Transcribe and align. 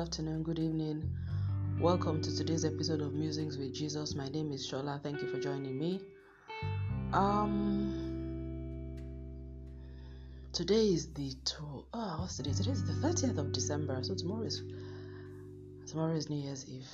afternoon, 0.00 0.42
good 0.42 0.58
evening. 0.58 1.06
Welcome 1.78 2.22
to 2.22 2.34
today's 2.34 2.64
episode 2.64 3.02
of 3.02 3.12
Musings 3.12 3.58
with 3.58 3.74
Jesus. 3.74 4.14
My 4.14 4.28
name 4.28 4.50
is 4.50 4.66
Shola. 4.66 4.98
Thank 5.02 5.20
you 5.20 5.28
for 5.28 5.38
joining 5.38 5.78
me. 5.78 6.00
Um, 7.12 8.96
today 10.54 10.86
is 10.86 11.12
the 11.12 11.34
two, 11.44 11.84
oh, 11.92 12.16
what's 12.20 12.38
today? 12.38 12.52
Today 12.52 12.70
is 12.70 12.82
the 12.82 12.94
30th 13.06 13.36
of 13.36 13.52
December. 13.52 14.02
So 14.02 14.14
tomorrow 14.14 14.44
is 14.44 14.62
tomorrow 15.86 16.14
is 16.14 16.30
New 16.30 16.40
Year's 16.40 16.66
Eve. 16.66 16.88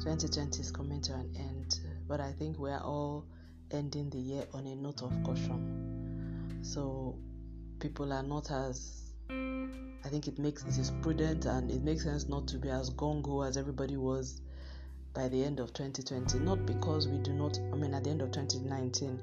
2020 0.00 0.60
is 0.60 0.70
coming 0.70 1.00
to 1.00 1.14
an 1.14 1.34
end, 1.34 1.80
but 2.06 2.20
I 2.20 2.32
think 2.32 2.58
we're 2.58 2.76
all 2.76 3.24
ending 3.70 4.10
the 4.10 4.18
year 4.18 4.44
on 4.52 4.66
a 4.66 4.76
note 4.76 5.00
of 5.00 5.14
caution. 5.24 6.58
So 6.60 7.16
people 7.80 8.12
are 8.12 8.22
not 8.22 8.50
as 8.50 9.14
I 10.04 10.08
think 10.08 10.28
it 10.28 10.38
makes 10.38 10.62
it 10.64 10.78
is 10.78 10.92
prudent 11.02 11.44
and 11.44 11.70
it 11.70 11.82
makes 11.82 12.04
sense 12.04 12.28
not 12.28 12.46
to 12.48 12.58
be 12.58 12.70
as 12.70 12.90
gongo 12.90 13.46
as 13.46 13.56
everybody 13.56 13.96
was 13.96 14.40
by 15.12 15.28
the 15.28 15.42
end 15.42 15.60
of 15.60 15.72
2020. 15.72 16.38
Not 16.38 16.64
because 16.66 17.08
we 17.08 17.18
do 17.18 17.32
not, 17.32 17.58
I 17.72 17.76
mean, 17.76 17.94
at 17.94 18.04
the 18.04 18.10
end 18.10 18.22
of 18.22 18.30
2019, 18.30 19.20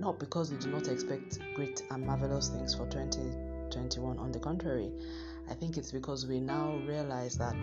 not 0.00 0.18
because 0.18 0.50
we 0.50 0.58
do 0.58 0.70
not 0.70 0.88
expect 0.88 1.38
great 1.54 1.82
and 1.90 2.06
marvelous 2.06 2.48
things 2.48 2.74
for 2.74 2.86
2021. 2.86 4.18
On 4.18 4.32
the 4.32 4.38
contrary, 4.38 4.90
I 5.50 5.54
think 5.54 5.76
it's 5.76 5.92
because 5.92 6.26
we 6.26 6.40
now 6.40 6.76
realize 6.86 7.36
that 7.38 7.60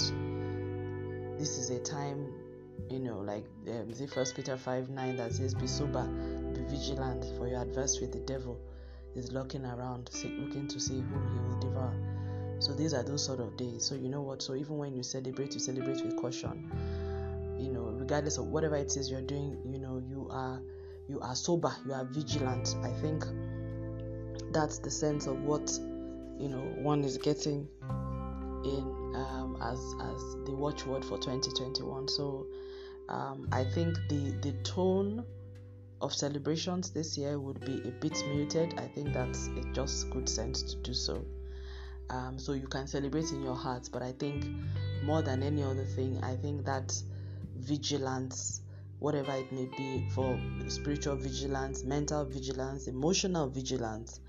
this 1.38 1.58
is 1.58 1.70
a 1.70 1.80
time, 1.80 2.31
you 2.89 2.99
know, 2.99 3.20
like 3.20 3.45
um, 3.67 3.91
the 3.91 4.08
First 4.08 4.35
Peter 4.35 4.55
5 4.55 4.89
9 4.89 5.17
that 5.17 5.33
says, 5.33 5.53
Be 5.53 5.67
sober, 5.67 6.05
be 6.53 6.61
vigilant, 6.61 7.25
for 7.38 7.47
your 7.47 7.61
adversary, 7.61 8.08
the 8.08 8.19
devil, 8.19 8.59
is 9.16 9.31
looking 9.31 9.66
around, 9.66 10.09
looking 10.39 10.67
to 10.67 10.80
see 10.80 11.02
whom 11.02 11.33
he 11.33 11.39
will 11.50 11.59
devour. 11.59 11.94
So 12.64 12.72
these 12.72 12.94
are 12.94 13.03
those 13.03 13.25
sort 13.25 13.42
of 13.42 13.58
days. 13.58 13.83
So 13.83 13.94
you 13.95 14.08
know 14.08 14.22
what? 14.22 14.42
So 14.42 14.56
even 14.56 14.78
when 14.78 14.95
you 14.95 15.03
celebrate, 15.03 15.53
you 15.53 15.59
celebrate 15.59 16.02
with 16.02 16.16
caution. 16.16 16.72
You 17.59 17.69
know, 17.73 17.81
regardless 17.81 18.38
of 18.38 18.47
whatever 18.47 18.78
it 18.78 18.95
is 18.95 19.11
you're 19.11 19.22
doing, 19.22 19.58
you 19.66 19.80
know, 19.80 20.02
you 20.08 20.30
are 20.31 20.61
you 21.09 21.19
are 21.19 21.36
sober, 21.36 21.75
you 21.86 21.91
are 21.91 22.06
vigilant. 22.06 22.73
I 22.81 22.89
think 23.02 23.25
that's 24.53 24.78
the 24.78 24.89
sense 24.89 25.28
of 25.28 25.41
what 25.41 25.78
you 26.39 26.47
know 26.47 26.61
one 26.78 27.03
is 27.03 27.17
getting 27.17 27.67
in 28.64 29.14
um, 29.14 29.58
as 29.61 29.80
as 30.02 30.45
the 30.45 30.56
watchword 30.56 31.03
for 31.03 31.17
2021. 31.17 32.08
So 32.08 32.47
um, 33.09 33.50
I 33.52 33.66
think 33.66 33.97
the 34.08 34.31
the 34.41 34.53
tone 34.64 35.25
of 36.00 36.14
celebrations 36.14 36.91
this 36.91 37.17
year 37.17 37.38
would 37.38 37.59
be 37.66 37.81
a 37.86 37.91
bit 37.91 38.23
muted. 38.30 38.80
I 38.80 38.88
think 38.88 39.11
that's 39.11 39.50
just 39.73 40.09
good 40.11 40.30
sense 40.30 40.64
to 40.64 40.78
do 40.78 40.94
so. 40.94 41.25
Um, 42.14 42.38
so 42.38 42.53
you 42.53 42.67
can 42.67 42.86
celebrate 42.86 43.31
in 43.31 43.42
your 43.42 43.56
heart, 43.56 43.89
but 43.92 44.03
I 44.03 44.11
think 44.11 44.45
more 45.03 45.23
than 45.23 45.42
any 45.42 45.64
other 45.64 45.83
thing, 45.83 46.19
I 46.22 46.36
think 46.36 46.64
that 46.66 46.94
vigilance, 47.58 48.61
whatever 49.00 49.31
it 49.31 49.52
may 49.52 49.66
be, 49.75 50.08
for 50.14 50.39
spiritual 50.67 51.16
vigilance, 51.16 51.84
mental 51.84 52.23
vigilance, 52.23 52.88
emotional 52.88 53.50
vigilance, 53.50 54.19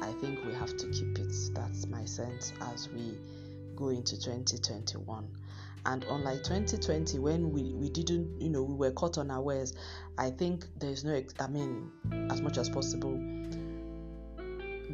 I 0.00 0.10
think 0.20 0.44
we 0.44 0.52
have 0.54 0.76
to 0.76 0.86
keep 0.88 1.16
it. 1.16 1.32
That's 1.54 1.86
my 1.86 2.04
sense 2.06 2.52
as 2.60 2.88
we 2.88 3.16
go 3.76 3.90
into 3.90 4.20
2021. 4.20 5.28
And 5.86 6.04
unlike 6.04 6.42
2020, 6.42 7.20
when 7.20 7.52
we, 7.52 7.72
we 7.74 7.88
didn't, 7.88 8.40
you 8.40 8.50
know, 8.50 8.64
we 8.64 8.74
were 8.74 8.90
caught 8.90 9.18
unawares, 9.18 9.74
I 10.18 10.30
think 10.30 10.66
there's 10.76 11.04
no, 11.04 11.22
I 11.38 11.46
mean, 11.46 11.88
as 12.30 12.40
much 12.40 12.58
as 12.58 12.68
possible, 12.68 13.16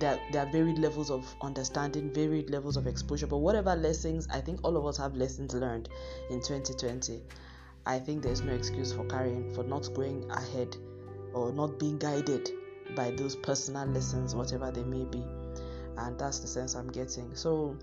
there, 0.00 0.20
there 0.32 0.46
are 0.46 0.50
varied 0.50 0.78
levels 0.78 1.10
of 1.10 1.34
understanding, 1.40 2.12
varied 2.12 2.50
levels 2.50 2.76
of 2.76 2.86
exposure. 2.86 3.26
But 3.26 3.38
whatever 3.38 3.74
lessons, 3.74 4.28
I 4.32 4.40
think 4.40 4.60
all 4.62 4.76
of 4.76 4.86
us 4.86 4.96
have 4.98 5.14
lessons 5.16 5.54
learned 5.54 5.88
in 6.30 6.40
2020. 6.40 7.22
I 7.86 7.98
think 7.98 8.22
there's 8.22 8.42
no 8.42 8.52
excuse 8.52 8.92
for 8.92 9.04
carrying, 9.04 9.54
for 9.54 9.64
not 9.64 9.92
going 9.94 10.30
ahead 10.30 10.76
or 11.32 11.52
not 11.52 11.78
being 11.78 11.98
guided 11.98 12.50
by 12.94 13.10
those 13.12 13.36
personal 13.36 13.86
lessons, 13.86 14.34
whatever 14.34 14.70
they 14.70 14.84
may 14.84 15.04
be. 15.04 15.22
And 15.96 16.18
that's 16.18 16.40
the 16.40 16.46
sense 16.46 16.74
I'm 16.74 16.90
getting. 16.90 17.34
So, 17.34 17.76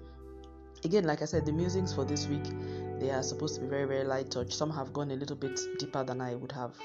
again, 0.83 1.05
like 1.05 1.21
I 1.21 1.25
said, 1.25 1.45
the 1.45 1.51
musings 1.51 1.93
for 1.93 2.05
this 2.05 2.27
week 2.27 2.45
they 3.05 3.11
are 3.11 3.21
supposed 3.21 3.53
to 3.55 3.61
be 3.61 3.67
very, 3.67 3.85
very 3.85 4.03
light 4.03 4.31
touch. 4.31 4.51
Some 4.51 4.71
have 4.71 4.91
gone 4.91 5.11
a 5.11 5.15
little 5.15 5.35
bit 5.35 5.59
deeper 5.77 6.03
than 6.03 6.21
I 6.21 6.33
would 6.33 6.51
have 6.53 6.75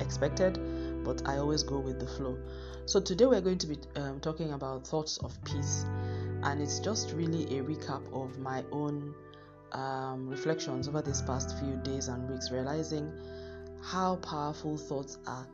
expected, 0.00 0.58
but 1.04 1.26
I 1.28 1.38
always 1.38 1.62
go 1.62 1.78
with 1.78 2.00
the 2.00 2.06
flow. 2.06 2.36
So, 2.86 3.00
today 3.00 3.26
we're 3.26 3.40
going 3.40 3.58
to 3.58 3.66
be 3.68 3.78
um, 3.94 4.18
talking 4.18 4.52
about 4.54 4.86
thoughts 4.86 5.18
of 5.18 5.38
peace, 5.44 5.84
and 6.42 6.60
it's 6.60 6.80
just 6.80 7.12
really 7.12 7.44
a 7.58 7.62
recap 7.62 8.02
of 8.12 8.38
my 8.40 8.64
own 8.72 9.14
um, 9.70 10.28
reflections 10.28 10.88
over 10.88 11.00
these 11.00 11.22
past 11.22 11.56
few 11.60 11.76
days 11.84 12.08
and 12.08 12.28
weeks, 12.28 12.50
realizing 12.50 13.12
how 13.80 14.16
powerful 14.16 14.76
thoughts 14.76 15.18
are. 15.28 15.46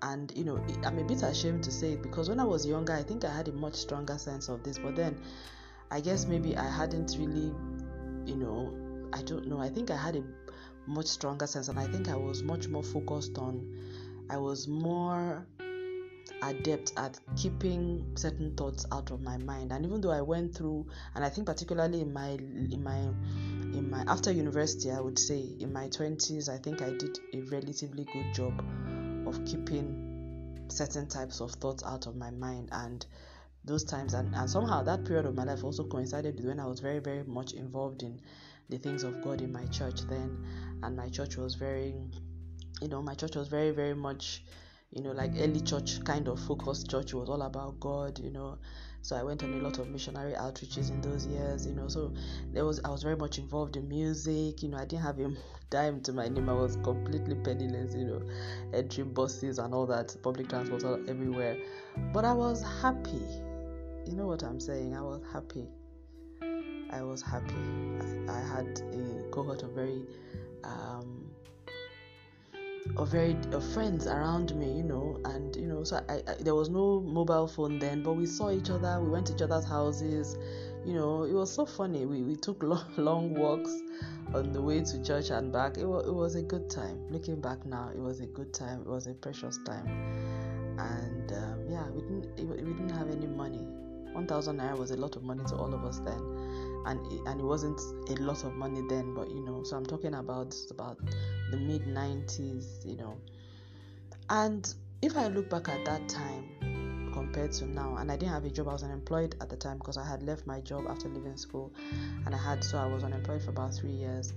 And 0.00 0.32
you 0.34 0.44
know, 0.44 0.64
I'm 0.84 0.98
a 0.98 1.04
bit 1.04 1.22
ashamed 1.22 1.64
to 1.64 1.70
say 1.72 1.92
it 1.92 2.02
because 2.02 2.30
when 2.30 2.40
I 2.40 2.44
was 2.44 2.64
younger, 2.64 2.94
I 2.94 3.02
think 3.02 3.24
I 3.24 3.34
had 3.34 3.48
a 3.48 3.52
much 3.52 3.74
stronger 3.74 4.16
sense 4.16 4.48
of 4.48 4.62
this, 4.62 4.78
but 4.78 4.96
then 4.96 5.20
I 5.90 6.00
guess 6.00 6.26
maybe 6.26 6.56
I 6.56 6.70
hadn't 6.70 7.16
really, 7.18 7.52
you 8.24 8.36
know, 8.36 8.87
I 9.12 9.22
don't 9.22 9.46
know, 9.46 9.60
I 9.60 9.68
think 9.68 9.90
I 9.90 9.96
had 9.96 10.16
a 10.16 10.22
much 10.86 11.06
stronger 11.06 11.46
sense, 11.46 11.68
and 11.68 11.78
I 11.78 11.86
think 11.86 12.08
I 12.08 12.16
was 12.16 12.42
much 12.42 12.68
more 12.68 12.82
focused 12.82 13.38
on, 13.38 14.26
I 14.30 14.36
was 14.36 14.68
more 14.68 15.46
adept 16.42 16.92
at 16.96 17.18
keeping 17.36 18.06
certain 18.14 18.54
thoughts 18.54 18.86
out 18.92 19.10
of 19.10 19.20
my 19.20 19.36
mind. 19.38 19.72
And 19.72 19.84
even 19.84 20.00
though 20.00 20.10
i 20.10 20.20
went 20.20 20.54
through 20.54 20.86
and 21.14 21.24
i 21.24 21.28
think 21.28 21.46
particularly 21.46 22.00
in 22.00 22.12
my 22.12 22.28
in 22.28 22.82
my 22.82 22.98
in 22.98 23.90
my 23.90 24.04
after 24.06 24.30
university 24.30 24.90
i 24.90 25.00
would 25.00 25.18
say 25.18 25.40
in 25.58 25.72
my 25.72 25.88
20s 25.88 26.48
i 26.48 26.58
think 26.58 26.82
i 26.82 26.90
did 26.90 27.18
a 27.34 27.40
relatively 27.50 28.04
good 28.04 28.32
job 28.34 28.62
of 29.26 29.44
keeping 29.44 30.64
certain 30.68 31.06
types 31.06 31.40
of 31.40 31.50
thoughts 31.52 31.82
out 31.84 32.06
of 32.06 32.16
my 32.16 32.30
mind. 32.30 32.68
And 32.72 33.04
those 33.64 33.84
times 33.84 34.14
and, 34.14 34.34
and 34.34 34.48
somehow 34.48 34.82
that 34.82 35.04
period 35.04 35.26
of 35.26 35.34
my 35.34 35.44
life 35.44 35.64
also 35.64 35.84
coincided 35.84 36.36
with 36.36 36.46
when 36.46 36.60
i 36.60 36.64
was 36.64 36.80
very 36.80 37.00
very 37.00 37.24
much 37.24 37.52
involved 37.52 38.02
in 38.02 38.20
the 38.68 38.78
things 38.78 39.02
of 39.02 39.22
god 39.22 39.40
in 39.40 39.52
my 39.52 39.64
church 39.66 40.02
then 40.08 40.44
and 40.82 40.96
my 40.96 41.08
church 41.08 41.36
was 41.36 41.54
very 41.54 41.94
you 42.80 42.88
know 42.88 43.02
my 43.02 43.14
church 43.14 43.36
was 43.36 43.48
very 43.48 43.70
very 43.70 43.94
much 43.94 44.42
you 44.90 45.02
know, 45.02 45.12
like 45.12 45.32
early 45.38 45.60
church 45.60 46.02
kind 46.04 46.28
of 46.28 46.40
focused 46.40 46.90
church 46.90 47.12
was 47.12 47.28
all 47.28 47.42
about 47.42 47.78
God, 47.78 48.18
you 48.18 48.30
know. 48.30 48.58
So 49.02 49.16
I 49.16 49.22
went 49.22 49.42
on 49.42 49.52
a 49.54 49.56
lot 49.58 49.78
of 49.78 49.88
missionary 49.88 50.32
outreaches 50.32 50.90
in 50.90 51.00
those 51.00 51.26
years, 51.26 51.66
you 51.66 51.74
know. 51.74 51.88
So 51.88 52.12
there 52.52 52.64
was 52.64 52.80
I 52.84 52.88
was 52.88 53.02
very 53.02 53.16
much 53.16 53.38
involved 53.38 53.76
in 53.76 53.88
music, 53.88 54.62
you 54.62 54.70
know. 54.70 54.78
I 54.78 54.86
didn't 54.86 55.02
have 55.02 55.18
a 55.18 55.30
dime 55.70 56.00
to 56.02 56.12
my 56.12 56.28
name. 56.28 56.48
I 56.48 56.54
was 56.54 56.76
completely 56.76 57.34
penniless, 57.34 57.94
you 57.94 58.06
know, 58.06 58.22
entering 58.72 59.12
buses 59.12 59.58
and 59.58 59.74
all 59.74 59.86
that, 59.86 60.16
public 60.22 60.48
transport 60.48 60.84
everywhere. 61.08 61.58
But 62.12 62.24
I 62.24 62.32
was 62.32 62.62
happy. 62.80 63.26
You 64.06 64.16
know 64.16 64.26
what 64.26 64.42
I'm 64.42 64.58
saying? 64.58 64.96
I 64.96 65.02
was 65.02 65.20
happy. 65.32 65.68
I 66.90 67.02
was 67.02 67.22
happy. 67.22 67.54
I, 68.28 68.32
I 68.32 68.40
had 68.40 68.80
a 68.92 69.30
cohort 69.30 69.62
of 69.62 69.70
very 69.70 70.02
um, 70.64 71.28
of 72.96 73.08
very 73.08 73.36
of 73.52 73.64
friends 73.72 74.06
around 74.06 74.54
me, 74.56 74.78
you 74.78 74.82
know, 74.82 75.20
and 75.24 75.54
you 75.56 75.66
know, 75.66 75.84
so 75.84 76.02
I, 76.08 76.22
I, 76.26 76.34
there 76.40 76.54
was 76.54 76.68
no 76.68 77.00
mobile 77.00 77.46
phone 77.46 77.78
then, 77.78 78.02
but 78.02 78.14
we 78.14 78.26
saw 78.26 78.50
each 78.50 78.70
other, 78.70 79.00
we 79.00 79.10
went 79.10 79.26
to 79.26 79.34
each 79.34 79.42
other's 79.42 79.64
houses, 79.64 80.36
you 80.84 80.94
know, 80.94 81.24
it 81.24 81.32
was 81.32 81.52
so 81.52 81.66
funny. 81.66 82.06
We, 82.06 82.22
we 82.22 82.36
took 82.36 82.62
long, 82.62 82.84
long 82.96 83.34
walks 83.34 83.70
on 84.34 84.52
the 84.52 84.62
way 84.62 84.80
to 84.80 85.04
church 85.04 85.30
and 85.30 85.52
back. 85.52 85.76
It 85.76 85.86
was, 85.86 86.06
it 86.06 86.14
was 86.14 86.34
a 86.34 86.42
good 86.42 86.70
time. 86.70 87.10
Looking 87.10 87.40
back 87.40 87.64
now, 87.66 87.90
it 87.94 88.00
was 88.00 88.20
a 88.20 88.26
good 88.26 88.52
time. 88.54 88.80
It 88.80 88.86
was 88.86 89.06
a 89.06 89.14
precious 89.14 89.58
time, 89.64 89.86
and 90.78 91.32
um, 91.32 91.66
yeah, 91.68 91.88
we 91.90 92.02
didn't 92.02 92.48
we 92.48 92.72
didn't 92.72 92.90
have 92.90 93.10
any 93.10 93.26
money. 93.26 93.64
One 94.12 94.26
thousand 94.26 94.58
naira 94.58 94.76
was 94.76 94.90
a 94.90 94.96
lot 94.96 95.16
of 95.16 95.22
money 95.22 95.44
to 95.48 95.56
all 95.56 95.72
of 95.72 95.84
us 95.84 95.98
then 96.00 96.67
and 96.86 97.00
it, 97.12 97.20
and 97.26 97.40
it 97.40 97.44
wasn't 97.44 97.80
a 98.08 98.14
lot 98.22 98.44
of 98.44 98.54
money 98.54 98.82
then 98.88 99.14
but 99.14 99.28
you 99.30 99.40
know 99.40 99.62
so 99.62 99.76
i'm 99.76 99.86
talking 99.86 100.14
about 100.14 100.54
about 100.70 100.98
the 101.50 101.56
mid 101.56 101.86
90s 101.86 102.84
you 102.84 102.96
know. 102.96 103.16
And 104.30 104.72
if 105.00 105.16
i 105.16 105.28
look 105.28 105.48
back 105.48 105.68
at 105.68 105.84
that 105.84 106.08
time 106.08 107.10
compared 107.12 107.52
to 107.52 107.66
now 107.66 107.96
and 107.96 108.12
i 108.12 108.16
didn't 108.16 108.32
have 108.32 108.44
a 108.44 108.50
job 108.50 108.68
i 108.68 108.72
was 108.72 108.82
unemployed 108.82 109.34
at 109.40 109.48
the 109.48 109.56
time 109.56 109.78
because 109.78 109.96
i 109.96 110.04
had 110.04 110.22
left 110.22 110.46
my 110.46 110.60
job 110.60 110.84
after 110.88 111.08
leaving 111.08 111.36
school 111.36 111.72
and 112.26 112.34
i 112.34 112.38
had 112.38 112.62
so 112.62 112.78
i 112.78 112.86
was 112.86 113.02
unemployed 113.02 113.42
for 113.42 113.50
about 113.50 113.74
three 113.74 113.90
years. 113.90 114.32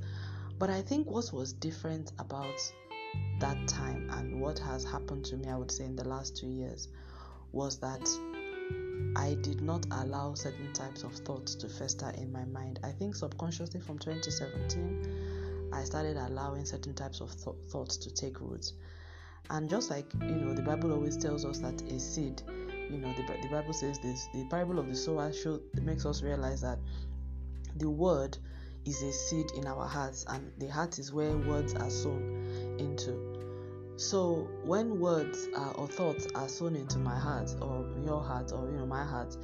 But 0.58 0.70
i 0.70 0.82
think 0.82 1.10
what 1.10 1.32
was 1.34 1.54
different 1.54 2.12
about 2.20 2.62
that 3.40 3.68
time 3.68 4.10
and 4.14 4.40
what 4.40 4.60
has 4.60 4.84
happened 4.84 5.26
to 5.26 5.36
me 5.38 5.50
i 5.50 5.56
would 5.58 5.72
say 5.72 5.84
in 5.84 5.96
the 5.96 6.08
last 6.08 6.38
two 6.38 6.48
years 6.48 6.88
was 7.52 7.80
that 7.80 8.08
I 9.16 9.36
did 9.42 9.62
not 9.62 9.86
allow 9.92 10.34
certain 10.34 10.72
types 10.74 11.04
of 11.04 11.14
thoughts 11.14 11.56
to 11.56 11.70
fester 11.70 12.12
in 12.18 12.32
my 12.32 12.46
mind. 12.46 12.80
I 12.84 12.92
think 12.92 13.16
subconsciously 13.16 13.80
from 13.80 14.00
2017, 14.00 15.70
I 15.74 15.84
started 15.84 16.18
allowing 16.18 16.66
certain 16.66 16.94
types 16.94 17.22
of 17.22 17.32
th- 17.36 17.56
thoughts 17.70 17.98
to 17.98 18.14
take 18.14 18.40
root. 18.42 18.72
And 19.50 19.70
just 19.70 19.90
like, 19.90 20.12
you 20.22 20.36
know, 20.36 20.54
the 20.54 20.62
Bible 20.62 20.92
always 20.92 21.18
tells 21.18 21.46
us 21.46 21.60
that 21.60 21.82
a 21.82 22.00
seed, 22.00 22.42
you 22.90 22.98
know, 22.98 23.14
the, 23.14 23.24
the 23.42 23.50
Bible 23.50 23.74
says 23.74 24.00
this, 24.00 24.28
the 24.34 24.46
parable 24.46 24.80
of 24.80 24.88
the 24.88 24.96
sower 24.96 25.32
show, 25.34 25.60
makes 25.82 26.06
us 26.06 26.22
realize 26.22 26.62
that 26.62 26.80
the 27.76 27.90
word 27.90 28.38
is 28.86 29.02
a 29.02 29.12
seed 29.12 29.52
in 29.56 29.68
our 29.68 29.88
hearts, 29.88 30.26
and 30.30 30.52
the 30.58 30.68
heart 30.68 31.00
is 31.00 31.12
where 31.14 31.36
words 31.38 31.74
are 31.74 31.90
sown 31.90 32.78
into. 32.80 33.31
So 34.02 34.50
when 34.66 35.00
words 35.00 35.48
are, 35.56 35.76
or 35.76 35.88
thoughts 35.88 36.28
are 36.34 36.50
sown 36.50 36.76
into 36.76 36.98
my 36.98 37.16
heart 37.16 37.54
or 37.62 37.86
your 38.04 38.20
heart 38.20 38.52
or 38.52 38.68
you 38.68 38.78
know 38.78 38.88
my 38.88 39.06
heart, 39.06 39.38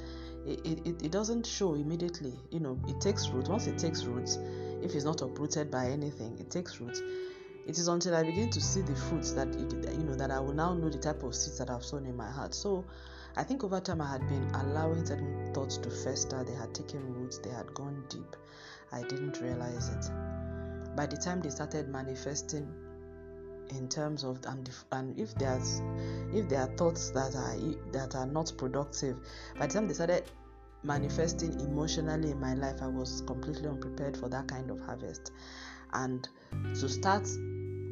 it, 0.44 0.60
it, 0.84 1.00
it 1.00 1.12
doesn't 1.12 1.46
show 1.46 1.74
immediately. 1.74 2.32
You 2.50 2.58
know, 2.58 2.76
it 2.88 3.00
takes 3.00 3.28
root. 3.28 3.46
Once 3.46 3.68
it 3.68 3.78
takes 3.78 4.02
roots, 4.02 4.36
if 4.82 4.96
it's 4.96 5.04
not 5.04 5.22
uprooted 5.22 5.70
by 5.70 5.86
anything, 5.86 6.36
it 6.40 6.50
takes 6.50 6.80
roots. 6.80 7.00
It 7.68 7.78
is 7.78 7.86
until 7.86 8.16
I 8.16 8.24
begin 8.24 8.50
to 8.50 8.60
see 8.60 8.80
the 8.80 8.96
fruits 8.96 9.30
that 9.34 9.46
it, 9.46 9.94
you 9.96 10.02
know 10.02 10.16
that 10.16 10.32
I 10.32 10.40
will 10.40 10.54
now 10.54 10.74
know 10.74 10.88
the 10.88 10.98
type 10.98 11.22
of 11.22 11.36
seeds 11.36 11.58
that 11.58 11.70
I've 11.70 11.84
sown 11.84 12.04
in 12.04 12.16
my 12.16 12.28
heart. 12.28 12.52
So 12.52 12.84
I 13.36 13.44
think 13.44 13.62
over 13.62 13.78
time 13.78 14.00
I 14.00 14.10
had 14.10 14.26
been 14.28 14.50
allowing 14.54 15.06
certain 15.06 15.54
thoughts 15.54 15.76
to 15.78 15.88
fester. 15.88 16.42
They 16.42 16.54
had 16.54 16.74
taken 16.74 17.14
roots. 17.14 17.38
They 17.38 17.50
had 17.50 17.72
gone 17.74 18.02
deep. 18.08 18.34
I 18.90 19.02
didn't 19.02 19.40
realize 19.40 19.88
it. 19.90 20.96
By 20.96 21.06
the 21.06 21.16
time 21.16 21.42
they 21.42 21.50
started 21.50 21.88
manifesting 21.88 22.74
in 23.72 23.88
terms 23.88 24.24
of 24.24 24.38
and, 24.46 24.70
and 24.92 25.18
if 25.18 25.34
there's 25.36 25.82
if 26.32 26.48
there 26.48 26.60
are 26.62 26.76
thoughts 26.76 27.10
that 27.10 27.34
are 27.34 27.56
that 27.92 28.14
are 28.14 28.26
not 28.26 28.52
productive 28.56 29.16
by 29.58 29.66
the 29.66 29.74
time 29.74 29.88
they 29.88 29.94
started 29.94 30.24
manifesting 30.82 31.58
emotionally 31.60 32.30
in 32.30 32.40
my 32.40 32.54
life 32.54 32.80
i 32.82 32.86
was 32.86 33.22
completely 33.22 33.68
unprepared 33.68 34.16
for 34.16 34.28
that 34.28 34.46
kind 34.46 34.70
of 34.70 34.80
harvest. 34.80 35.32
And 35.92 36.28
to 36.74 36.88
start 36.88 37.26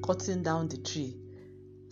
cutting 0.04 0.42
down 0.42 0.68
the 0.68 0.76
tree 0.78 1.16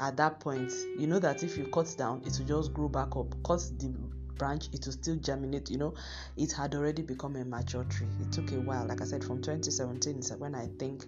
at 0.00 0.16
that 0.16 0.40
point 0.40 0.72
you 0.98 1.06
know 1.06 1.19
that 1.19 1.42
if 1.42 1.56
you 1.56 1.66
cut 1.66 1.94
down 1.96 2.22
it 2.26 2.38
will 2.38 2.60
just 2.60 2.75
grow 2.75 2.88
back 2.88 3.16
up. 3.16 3.34
Cut 3.44 3.60
the 3.78 3.92
branch 4.36 4.69
it 4.72 4.84
will 4.84 4.92
still 4.92 5.16
germinate 5.16 5.70
you 5.70 5.78
know. 5.78 5.94
It 6.36 6.52
had 6.52 6.75
already 6.75 7.02
become 7.02 7.36
a 7.36 7.44
mature 7.44 7.84
tree. 7.84 8.08
It 8.20 8.32
took 8.32 8.50
a 8.52 8.60
while. 8.60 8.86
Like 8.86 9.00
i 9.00 9.04
said 9.04 9.25
from 9.25 9.40
2017 9.40 10.19
is 10.19 10.32
when 10.32 10.54
i 10.54 10.69
think 10.78 11.06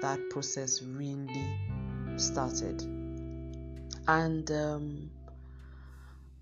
that 0.00 0.18
process 0.30 0.82
really 0.82 1.58
started. 2.18 2.82
And 4.06 4.50
um, 4.50 5.10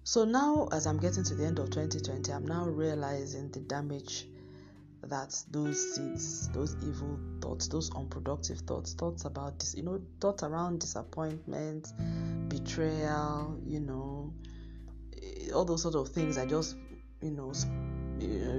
so 0.04 0.24
now, 0.24 0.68
as 0.72 0.86
I'm 0.86 0.98
getting 0.98 1.24
to 1.24 1.34
the 1.34 1.44
end 1.44 1.58
of 1.58 1.70
2020, 1.70 2.32
I'm 2.32 2.46
now 2.46 2.64
realizing 2.64 3.50
the 3.50 3.60
damage 3.60 4.26
that 5.02 5.36
those 5.50 5.94
seeds, 5.94 6.48
those 6.50 6.76
evil 6.82 7.18
thoughts, 7.40 7.68
those 7.68 7.94
unproductive 7.94 8.58
thoughts, 8.60 8.94
thoughts 8.94 9.24
about 9.24 9.58
this, 9.58 9.74
you 9.74 9.82
know, 9.82 10.00
thoughts 10.20 10.42
around 10.42 10.80
disappointment, 10.80 11.92
betrayal, 12.48 13.58
you 13.64 13.80
know, 13.80 14.32
all 15.54 15.64
those 15.64 15.82
sort 15.82 15.94
of 15.94 16.08
things 16.08 16.38
I 16.38 16.46
just, 16.46 16.76
you 17.20 17.30
know, 17.30 17.52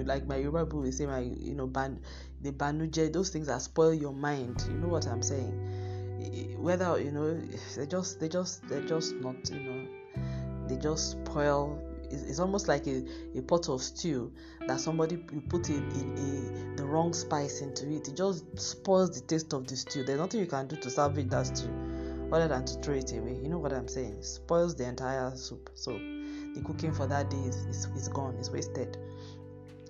like 0.05 0.25
my 0.27 0.37
Yoruba 0.37 0.75
will 0.75 0.91
say, 0.91 1.05
my, 1.05 1.19
you 1.19 1.55
know, 1.55 1.67
ban, 1.67 2.01
the 2.41 2.51
banuje, 2.51 3.11
those 3.11 3.29
things 3.29 3.47
that 3.47 3.61
spoil 3.61 3.93
your 3.93 4.13
mind. 4.13 4.63
You 4.69 4.77
know 4.77 4.87
what 4.87 5.07
I'm 5.07 5.23
saying? 5.23 5.86
Whether 6.57 6.99
you 7.01 7.11
know 7.11 7.39
they 7.75 7.85
just 7.85 8.19
they 8.19 8.29
just 8.29 8.67
they're 8.67 8.87
just 8.87 9.15
not 9.15 9.49
you 9.49 9.59
know 9.59 9.87
they 10.67 10.77
just 10.77 11.11
spoil 11.11 11.81
it's, 12.09 12.39
almost 12.39 12.67
like 12.67 12.87
a, 12.87 13.03
a 13.35 13.41
pot 13.41 13.69
of 13.69 13.81
stew 13.81 14.31
that 14.67 14.79
somebody 14.79 15.17
put 15.17 15.69
in, 15.69 15.83
in, 15.91 16.75
the 16.75 16.85
wrong 16.85 17.13
spice 17.13 17.61
into 17.61 17.89
it. 17.91 18.07
It 18.07 18.15
just 18.15 18.57
spoils 18.59 19.19
the 19.19 19.27
taste 19.27 19.53
of 19.53 19.67
the 19.67 19.75
stew. 19.75 20.03
There's 20.03 20.19
nothing 20.19 20.39
you 20.39 20.45
can 20.45 20.67
do 20.67 20.75
to 20.77 20.89
salvage 20.89 21.29
that 21.29 21.47
stew 21.47 21.69
other 22.31 22.47
than 22.47 22.65
to 22.65 22.73
throw 22.81 22.95
it 22.95 23.11
away. 23.13 23.37
You 23.41 23.49
know 23.49 23.57
what 23.57 23.73
i'm 23.73 23.87
saying? 23.87 24.17
It 24.19 24.25
spoils 24.25 24.75
the 24.75 24.85
entire 24.85 25.35
soup. 25.35 25.69
So 25.73 25.93
the 25.93 26.61
cooking 26.65 26.93
for 26.93 27.07
that 27.07 27.29
day 27.29 27.37
is, 27.37 27.55
is, 27.65 27.85
is 27.95 28.07
gone. 28.09 28.35
It's 28.39 28.49
wasted. 28.49 28.97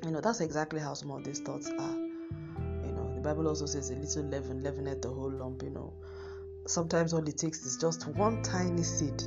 You 0.03 0.11
know 0.11 0.21
that's 0.21 0.41
exactly 0.41 0.79
how 0.79 0.93
some 0.93 1.11
of 1.11 1.23
these 1.23 1.39
thoughts 1.39 1.69
are. 1.69 1.95
You 1.95 2.93
know 2.93 3.11
the 3.15 3.21
bible 3.21 3.47
also 3.47 3.65
says 3.65 3.89
a 3.89 3.95
little 3.95 4.23
leaven 4.23 4.61
leaveneth 4.61 5.01
the 5.01 5.09
whole 5.09 5.31
lump 5.31 5.63
you 5.63 5.71
know 5.71 5.93
sometimes 6.67 7.13
all 7.13 7.27
it 7.27 7.37
takes 7.37 7.65
is 7.65 7.77
just 7.77 8.07
one 8.07 8.41
tiny 8.43 8.83
seed 8.83 9.23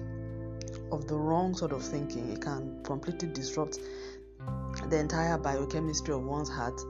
of 0.92 1.06
the 1.06 1.16
wrong 1.16 1.54
sort 1.54 1.72
of 1.72 1.82
thinking. 1.82 2.30
It 2.30 2.42
can 2.42 2.82
completely 2.84 3.28
disrupt 3.28 3.78
the 4.88 4.98
entire 4.98 5.38
biochemistry 5.38 6.14
of 6.14 6.22
one's 6.22 6.48
heart, 6.48 6.80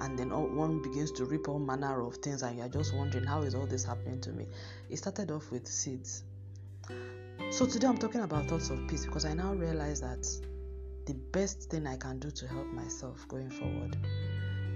and 0.00 0.18
then 0.18 0.30
one 0.30 0.82
begins 0.82 1.12
to 1.12 1.24
reap 1.24 1.48
all 1.48 1.58
manner 1.58 2.04
of 2.04 2.16
things, 2.16 2.42
and 2.42 2.58
you're 2.58 2.68
just 2.68 2.94
wondering, 2.94 3.24
how 3.24 3.42
is 3.42 3.54
all 3.54 3.66
this 3.66 3.84
happening 3.84 4.20
to 4.22 4.32
me? 4.32 4.46
It 4.88 4.98
started 4.98 5.30
off 5.30 5.50
with 5.50 5.66
seeds. 5.66 6.22
So, 7.50 7.66
today 7.66 7.86
I'm 7.86 7.98
talking 7.98 8.20
about 8.20 8.46
thoughts 8.46 8.70
of 8.70 8.86
peace 8.88 9.06
because 9.06 9.24
I 9.24 9.34
now 9.34 9.54
realize 9.54 10.00
that 10.00 10.26
the 11.06 11.14
best 11.32 11.70
thing 11.70 11.86
I 11.86 11.96
can 11.96 12.18
do 12.18 12.30
to 12.30 12.46
help 12.46 12.66
myself 12.66 13.26
going 13.28 13.50
forward 13.50 13.96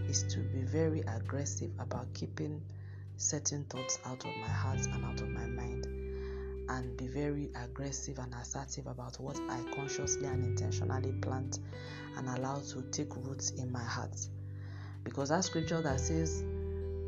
is 0.09 0.23
to 0.25 0.41
be 0.41 0.63
very 0.63 1.01
aggressive 1.03 1.71
about 1.79 2.13
keeping 2.15 2.61
certain 3.17 3.65
thoughts 3.65 3.99
out 4.05 4.25
of 4.25 4.37
my 4.41 4.49
heart 4.49 4.81
and 4.93 5.05
out 5.05 5.21
of 5.21 5.29
my 5.29 5.47
mind 5.47 5.87
and 6.69 6.97
be 6.97 7.07
very 7.07 7.51
aggressive 7.63 8.19
and 8.19 8.35
assertive 8.35 8.87
about 8.87 9.19
what 9.21 9.39
I 9.49 9.61
consciously 9.75 10.27
and 10.27 10.45
intentionally 10.45 11.13
plant 11.13 11.59
and 12.17 12.29
allow 12.29 12.61
to 12.73 12.83
take 12.91 13.15
roots 13.17 13.51
in 13.51 13.71
my 13.71 13.83
heart. 13.83 14.29
Because 15.05 15.29
that 15.29 15.45
scripture 15.45 15.83
that 15.83 16.01
says, 16.01 16.43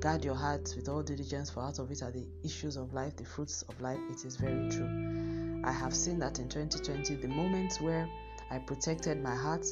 Guard 0.01 0.25
your 0.25 0.35
heart 0.35 0.75
with 0.77 0.91
all 0.91 1.03
diligence, 1.03 1.49
for 1.49 1.61
out 1.61 1.79
of 1.79 1.91
it 1.91 2.03
are 2.03 2.11
the 2.11 2.27
issues 2.45 2.77
of 2.77 2.93
life, 2.93 3.17
the 3.17 3.25
fruits 3.25 3.63
of 3.63 3.81
life, 3.81 3.99
it 4.11 4.27
is 4.27 4.37
very 4.37 4.69
true. 4.69 5.63
I 5.65 5.73
have 5.73 5.95
seen 5.95 6.19
that 6.19 6.39
in 6.39 6.51
2020, 6.51 7.15
the 7.15 7.29
moments 7.29 7.81
where 7.81 8.07
I 8.51 8.59
protected 8.59 9.23
my 9.23 9.35
heart, 9.35 9.67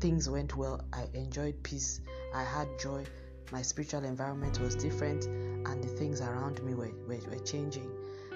things 0.00 0.28
went 0.28 0.54
well. 0.54 0.84
I 0.92 1.08
enjoyed 1.14 1.62
peace, 1.62 2.02
I 2.34 2.44
had 2.44 2.68
joy, 2.78 3.04
my 3.52 3.62
spiritual 3.62 4.04
environment 4.04 4.60
was 4.60 4.74
different 4.74 5.26
and 5.26 5.82
the 5.82 5.88
things 5.88 6.20
around 6.20 6.62
me 6.62 6.74
were, 6.74 6.92
were, 7.06 7.20
were 7.28 7.38
changing. 7.44 7.90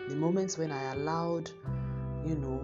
The 0.08 0.16
moments 0.16 0.56
when 0.58 0.72
I 0.72 0.92
allowed, 0.94 1.50
you 2.24 2.34
know, 2.34 2.60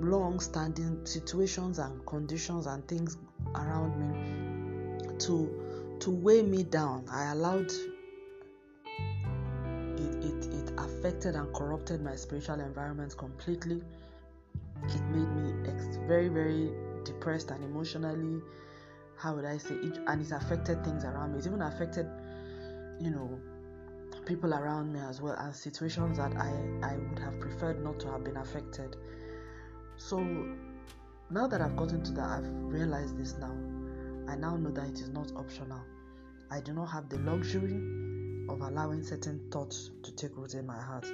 long 0.00 0.40
standing 0.40 1.04
situations 1.04 1.78
and 1.78 2.04
conditions 2.06 2.66
and 2.66 2.86
things 2.88 3.18
around 3.54 3.96
me 3.98 5.18
to 5.18 5.96
to 6.00 6.10
weigh 6.10 6.42
me 6.42 6.62
down. 6.62 7.04
I 7.10 7.32
allowed 7.32 7.70
it, 9.98 10.24
it, 10.24 10.46
it 10.46 10.72
affected 10.78 11.34
and 11.34 11.52
corrupted 11.54 12.02
my 12.02 12.16
spiritual 12.16 12.58
environment 12.60 13.16
completely. 13.18 13.82
It 14.84 15.02
made 15.10 15.28
me 15.36 15.70
ex- 15.70 15.98
very, 16.08 16.28
very 16.28 16.72
depressed 17.04 17.50
and 17.50 17.62
emotionally 17.62 18.40
how 19.20 19.34
would 19.34 19.44
I 19.44 19.58
say 19.58 19.74
it, 19.74 19.98
and 20.06 20.20
it's 20.20 20.32
affected 20.32 20.82
things 20.84 21.04
around 21.04 21.32
me. 21.32 21.38
It's 21.38 21.46
even 21.46 21.60
affected, 21.60 22.06
you 23.00 23.10
know, 23.10 23.38
people 24.24 24.54
around 24.54 24.92
me 24.92 25.00
as 25.00 25.20
well, 25.20 25.34
and 25.34 25.54
situations 25.54 26.16
that 26.16 26.32
I 26.36 26.50
I 26.82 26.96
would 26.96 27.18
have 27.18 27.38
preferred 27.38 27.84
not 27.84 28.00
to 28.00 28.10
have 28.10 28.24
been 28.24 28.38
affected. 28.38 28.96
So 29.98 30.18
now 31.30 31.46
that 31.46 31.60
I've 31.60 31.76
gotten 31.76 32.02
to 32.04 32.12
that, 32.12 32.28
I've 32.28 32.48
realized 32.48 33.18
this 33.18 33.36
now. 33.38 33.54
I 34.26 34.36
now 34.36 34.56
know 34.56 34.70
that 34.70 34.88
it 34.88 35.00
is 35.00 35.10
not 35.10 35.32
optional. 35.36 35.80
I 36.50 36.60
do 36.60 36.72
not 36.72 36.86
have 36.86 37.08
the 37.08 37.18
luxury 37.18 37.76
of 38.48 38.60
allowing 38.60 39.02
certain 39.02 39.40
thoughts 39.50 39.90
to 40.02 40.12
take 40.12 40.36
root 40.36 40.54
in 40.54 40.66
my 40.66 40.80
heart. 40.80 41.06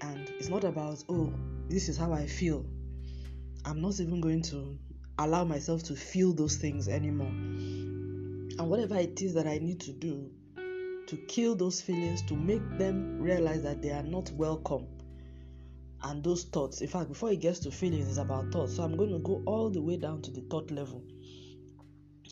And 0.00 0.28
it's 0.38 0.48
not 0.48 0.64
about, 0.64 1.04
oh, 1.08 1.32
this 1.68 1.88
is 1.88 1.96
how 1.96 2.12
I 2.12 2.26
feel. 2.26 2.64
I'm 3.64 3.80
not 3.80 4.00
even 4.00 4.20
going 4.20 4.42
to 4.42 4.76
allow 5.18 5.44
myself 5.44 5.82
to 5.84 5.94
feel 5.96 6.32
those 6.32 6.56
things 6.56 6.88
anymore. 6.88 7.28
And 7.28 8.68
whatever 8.68 8.96
it 8.96 9.20
is 9.22 9.34
that 9.34 9.46
I 9.46 9.58
need 9.58 9.80
to 9.80 9.92
do 9.92 10.30
to 11.06 11.16
kill 11.16 11.54
those 11.54 11.80
feelings, 11.80 12.22
to 12.22 12.34
make 12.34 12.62
them 12.78 13.20
realize 13.20 13.62
that 13.62 13.82
they 13.82 13.90
are 13.90 14.02
not 14.02 14.30
welcome. 14.32 14.86
And 16.02 16.24
those 16.24 16.44
thoughts, 16.44 16.80
in 16.80 16.88
fact, 16.88 17.08
before 17.08 17.30
it 17.30 17.40
gets 17.40 17.58
to 17.60 17.70
feelings, 17.70 18.08
it's 18.08 18.18
about 18.18 18.50
thoughts. 18.50 18.76
So 18.76 18.82
I'm 18.82 18.96
going 18.96 19.12
to 19.12 19.18
go 19.18 19.42
all 19.44 19.68
the 19.68 19.82
way 19.82 19.96
down 19.96 20.22
to 20.22 20.30
the 20.30 20.40
thought 20.42 20.70
level. 20.70 21.02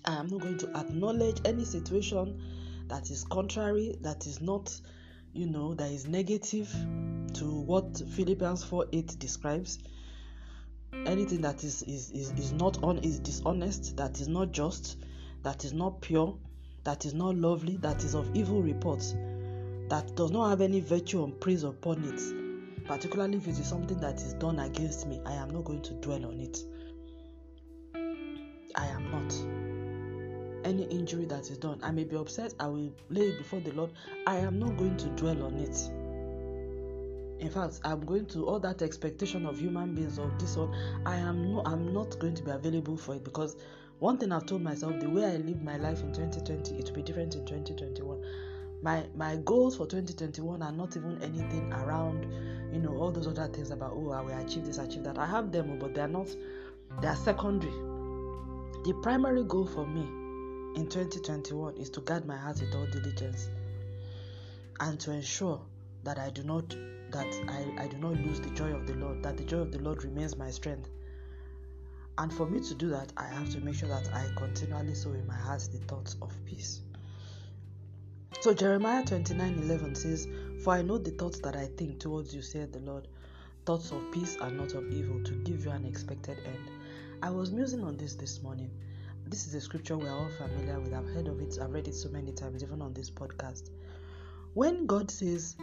I 0.05 0.17
am 0.17 0.29
not 0.29 0.41
going 0.41 0.59
to 0.59 0.77
acknowledge 0.77 1.41
any 1.45 1.65
situation 1.65 2.41
that 2.89 3.11
is 3.11 3.25
contrary, 3.25 3.97
that 4.01 4.27
is 4.27 4.41
not, 4.41 4.75
you 5.33 5.47
know, 5.47 5.75
that 5.75 5.91
is 5.91 6.07
negative 6.07 6.75
to 7.35 7.45
what 7.45 8.01
Philippians 8.15 8.65
4 8.65 8.87
8 8.93 9.19
describes 9.19 9.79
anything 11.07 11.41
that 11.41 11.65
is 11.65 11.83
is 11.83 12.11
is, 12.11 12.31
is 12.33 12.53
not 12.53 12.83
on 12.83 12.99
is 12.99 13.19
dishonest 13.21 13.97
that 13.97 14.21
is 14.21 14.29
not 14.29 14.53
just 14.53 14.99
that 15.43 15.65
is 15.65 15.73
not 15.73 16.01
pure 16.01 16.37
that 16.85 17.05
is 17.05 17.15
not 17.15 17.35
lovely 17.37 17.77
that 17.79 18.03
is 18.05 18.15
of 18.15 18.29
evil 18.35 18.63
report 18.63 19.03
that 19.91 20.15
does 20.15 20.31
not 20.31 20.49
have 20.51 20.61
any 20.61 20.81
virtue 20.81 21.25
and 21.25 21.39
praise 21.41 21.65
upon 21.65 22.05
it. 22.05 22.87
Particularly 22.87 23.39
if 23.39 23.49
it 23.49 23.59
is 23.59 23.69
something 23.69 23.99
that 23.99 24.17
is 24.17 24.35
done 24.35 24.61
against 24.61 25.07
me 25.07 25.21
i 25.27 25.33
am 25.33 25.51
not 25.51 25.65
going 25.65 25.83
to 25.83 25.95
dwell 25.95 26.25
on 26.27 26.41
it. 26.41 26.59
I 28.77 28.87
am 28.87 29.11
not. 29.11 30.65
Any 30.65 30.85
injury 30.85 31.25
that 31.27 31.51
is 31.51 31.59
done 31.59 31.81
i 31.83 31.91
may 31.91 32.05
be 32.05 32.17
upset 32.17 32.55
i 32.61 32.67
will 32.67 32.93
lay 33.09 33.29
it 33.29 33.39
before 33.39 33.61
the 33.61 33.73
lord 33.73 33.91
i 34.27 34.37
am 34.37 34.59
not 34.59 34.77
going 34.77 34.97
to 34.99 35.07
dwell 35.11 35.43
on 35.43 35.55
it 35.57 35.91
in 37.41 37.51
fact 37.51 37.81
i'm 37.85 38.05
going 38.05 38.27
to 38.27 38.47
all 38.47 38.61
that 38.61 38.83
expectation 38.83 39.47
of 39.47 39.59
human 39.59 39.95
beings 39.95 40.19
of 40.19 40.39
this 40.39 40.57
one 40.57 40.73
i 41.07 41.17
am 41.17 41.53
no 41.53 41.63
i'm 41.65 41.93
not 41.93 42.19
going 42.19 42.35
to 42.35 42.43
be 42.43 42.51
available 42.51 42.97
for 42.97 43.15
it 43.15 43.25
because 43.25 43.57
one 44.01 44.17
thing 44.17 44.33
I've 44.33 44.47
told 44.47 44.63
myself 44.63 44.99
the 44.99 45.11
way 45.11 45.27
I 45.27 45.37
live 45.37 45.61
my 45.61 45.77
life 45.77 46.01
in 46.01 46.11
2020, 46.15 46.75
it 46.75 46.87
will 46.87 46.95
be 46.95 47.03
different 47.03 47.35
in 47.35 47.45
2021. 47.45 48.25
My 48.83 49.05
my 49.15 49.37
goals 49.45 49.77
for 49.77 49.87
2021 49.87 50.63
are 50.63 50.73
not 50.73 50.97
even 50.97 51.23
anything 51.23 51.71
around, 51.71 52.25
you 52.73 52.81
know, 52.81 52.97
all 52.97 53.13
those 53.13 53.27
other 53.27 53.47
things 53.49 53.71
about 53.71 53.93
oh 53.95 54.11
I 54.13 54.23
will 54.23 54.39
achieve 54.39 54.65
this, 54.65 54.79
achieve 54.79 55.05
that. 55.05 55.19
I 55.19 55.27
have 55.27 55.53
them, 55.53 55.73
oh, 55.73 55.77
but 55.77 55.95
they 55.95 56.01
are 56.01 56.09
not 56.09 56.35
they 57.03 57.09
are 57.09 57.17
secondary. 57.17 57.71
The 58.85 58.99
primary 59.03 59.45
goal 59.45 59.67
for 59.67 59.87
me 59.87 60.01
in 60.81 60.89
2021 60.89 61.77
is 61.77 61.91
to 61.91 62.01
guard 62.01 62.25
my 62.25 62.39
heart 62.39 62.59
with 62.63 62.75
all 62.75 62.87
diligence 62.87 63.51
and 64.81 64.99
to 65.01 65.13
ensure 65.13 65.61
that 66.05 66.19
I 66.19 66.31
do 66.31 66.43
not 66.43 66.75
that 67.13 67.35
I, 67.49 67.85
I 67.85 67.87
do 67.89 67.99
not 67.99 68.17
lose 68.21 68.41
the 68.41 68.51
joy 68.51 68.73
of 68.73 68.87
the 68.87 68.95
Lord, 68.95 69.23
that 69.23 69.37
the 69.37 69.45
joy 69.45 69.59
of 69.59 69.73
the 69.73 69.81
Lord 69.81 70.05
remains 70.05 70.37
my 70.37 70.51
strength. 70.51 70.89
And 72.19 72.33
for 72.33 72.47
me 72.47 72.61
to 72.61 72.75
do 72.75 72.91
that, 72.91 73.13
I 73.17 73.27
have 73.27 73.51
to 73.51 73.61
make 73.61 73.75
sure 73.77 73.89
that 73.89 74.13
I 74.13 74.27
continually 74.37 74.95
sow 74.95 75.13
in 75.13 75.27
my 75.27 75.35
heart 75.35 75.69
the 75.73 75.79
thoughts 75.79 76.17
of 76.21 76.33
peace. 76.45 76.83
So 78.41 78.55
Jeremiah 78.55 79.05
29 79.05 79.59
11 79.65 79.95
says, 79.95 80.29
For 80.63 80.75
I 80.75 80.83
know 80.83 80.99
the 80.99 81.11
thoughts 81.11 81.41
that 81.41 81.57
I 81.57 81.67
think 81.67 82.01
towards 82.01 82.35
you, 82.35 82.43
said 82.43 82.73
the 82.73 82.81
Lord, 82.81 83.09
thoughts 83.67 83.91
of 83.91 84.11
peace 84.13 84.37
and 84.41 84.57
not 84.57 84.75
of 84.75 84.91
evil, 84.91 85.23
to 85.25 85.33
give 85.45 85.65
you 85.65 85.71
an 85.71 85.85
expected 85.85 86.39
end. 86.47 86.71
I 87.23 87.31
was 87.31 87.51
musing 87.51 87.85
on 87.85 87.97
this 87.97 88.15
this 88.15 88.43
morning. 88.43 88.71
This 89.27 89.47
is 89.47 89.55
a 89.55 89.61
scripture 89.61 89.97
we 89.99 90.07
are 90.07 90.17
all 90.17 90.31
familiar 90.31 90.81
with. 90.81 90.95
I've 90.95 91.09
heard 91.09 91.29
of 91.29 91.41
it, 91.41 91.59
I've 91.61 91.73
read 91.73 91.87
it 91.87 91.95
so 91.95 92.09
many 92.09 92.33
times, 92.33 92.63
even 92.63 92.81
on 92.81 92.95
this 92.95 93.11
podcast. 93.11 93.71
When 94.55 94.87
God 94.87 95.11
says 95.11 95.57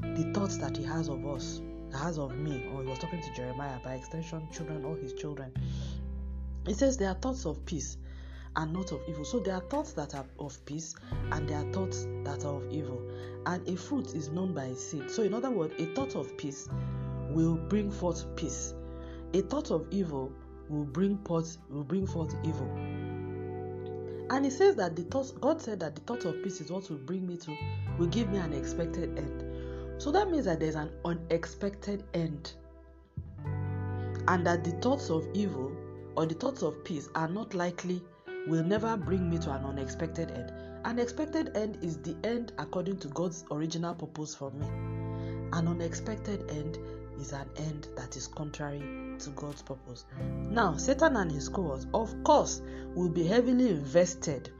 the 0.00 0.30
thoughts 0.32 0.56
that 0.58 0.76
He 0.76 0.84
has 0.84 1.08
of 1.08 1.26
us, 1.26 1.60
has 1.92 2.18
of 2.18 2.36
me, 2.36 2.68
or 2.72 2.82
He 2.82 2.88
was 2.88 2.98
talking 2.98 3.20
to 3.20 3.34
Jeremiah 3.34 3.78
by 3.84 3.94
extension, 3.94 4.48
children, 4.52 4.84
or 4.84 4.96
His 4.96 5.12
children, 5.12 5.52
He 6.66 6.74
says 6.74 6.96
there 6.96 7.08
are 7.08 7.14
thoughts 7.14 7.46
of 7.46 7.64
peace 7.66 7.96
and 8.56 8.72
not 8.72 8.92
of 8.92 9.00
evil. 9.08 9.24
So 9.24 9.38
there 9.40 9.54
are 9.54 9.62
thoughts 9.62 9.92
that 9.94 10.14
are 10.14 10.26
of 10.38 10.64
peace 10.66 10.94
and 11.30 11.48
there 11.48 11.58
are 11.58 11.72
thoughts 11.72 12.06
that 12.24 12.44
are 12.44 12.56
of 12.56 12.70
evil. 12.70 13.00
And 13.46 13.66
a 13.68 13.76
fruit 13.76 14.14
is 14.14 14.28
known 14.28 14.54
by 14.54 14.66
its 14.66 14.84
seed. 14.84 15.10
So, 15.10 15.22
in 15.22 15.34
other 15.34 15.50
words, 15.50 15.74
a 15.78 15.86
thought 15.94 16.14
of 16.14 16.36
peace 16.36 16.68
will 17.30 17.56
bring 17.56 17.90
forth 17.90 18.24
peace. 18.36 18.74
A 19.34 19.40
thought 19.40 19.70
of 19.70 19.86
evil 19.90 20.32
will 20.68 20.84
bring 20.84 21.18
forth 21.18 21.58
will 21.70 21.84
bring 21.84 22.06
forth 22.06 22.34
evil. 22.44 22.70
And 24.30 24.44
he 24.44 24.50
says 24.50 24.76
that 24.76 24.96
the 24.96 25.02
thought 25.02 25.38
God 25.40 25.60
said 25.60 25.80
that 25.80 25.94
the 25.94 26.00
thought 26.02 26.24
of 26.24 26.42
peace 26.42 26.60
is 26.60 26.70
what 26.70 26.88
will 26.88 26.98
bring 26.98 27.26
me 27.26 27.36
to 27.38 27.56
will 27.98 28.06
give 28.06 28.30
me 28.30 28.38
an 28.38 28.52
expected 28.52 29.18
end. 29.18 29.51
So 30.02 30.10
that 30.10 30.32
means 30.32 30.46
that 30.46 30.58
there's 30.58 30.74
an 30.74 30.90
unexpected 31.04 32.02
end. 32.12 32.54
And 34.26 34.44
that 34.44 34.64
the 34.64 34.72
thoughts 34.82 35.10
of 35.10 35.28
evil 35.32 35.70
or 36.16 36.26
the 36.26 36.34
thoughts 36.34 36.62
of 36.62 36.82
peace 36.82 37.08
are 37.14 37.28
not 37.28 37.54
likely 37.54 38.02
will 38.48 38.64
never 38.64 38.96
bring 38.96 39.30
me 39.30 39.38
to 39.38 39.52
an 39.52 39.64
unexpected 39.64 40.32
end. 40.32 40.52
An 40.84 40.98
expected 40.98 41.56
end 41.56 41.78
is 41.82 41.98
the 41.98 42.16
end 42.24 42.52
according 42.58 42.96
to 42.96 43.08
God's 43.10 43.44
original 43.52 43.94
purpose 43.94 44.34
for 44.34 44.50
me. 44.50 44.66
An 45.52 45.68
unexpected 45.68 46.50
end 46.50 46.78
is 47.20 47.30
an 47.30 47.48
end 47.56 47.86
that 47.96 48.16
is 48.16 48.26
contrary 48.26 48.80
to 49.20 49.30
God's 49.30 49.62
purpose. 49.62 50.04
Now, 50.50 50.76
Satan 50.78 51.14
and 51.14 51.30
his 51.30 51.48
cohorts, 51.48 51.86
of 51.94 52.12
course, 52.24 52.60
will 52.96 53.08
be 53.08 53.24
heavily 53.24 53.70
invested 53.70 54.50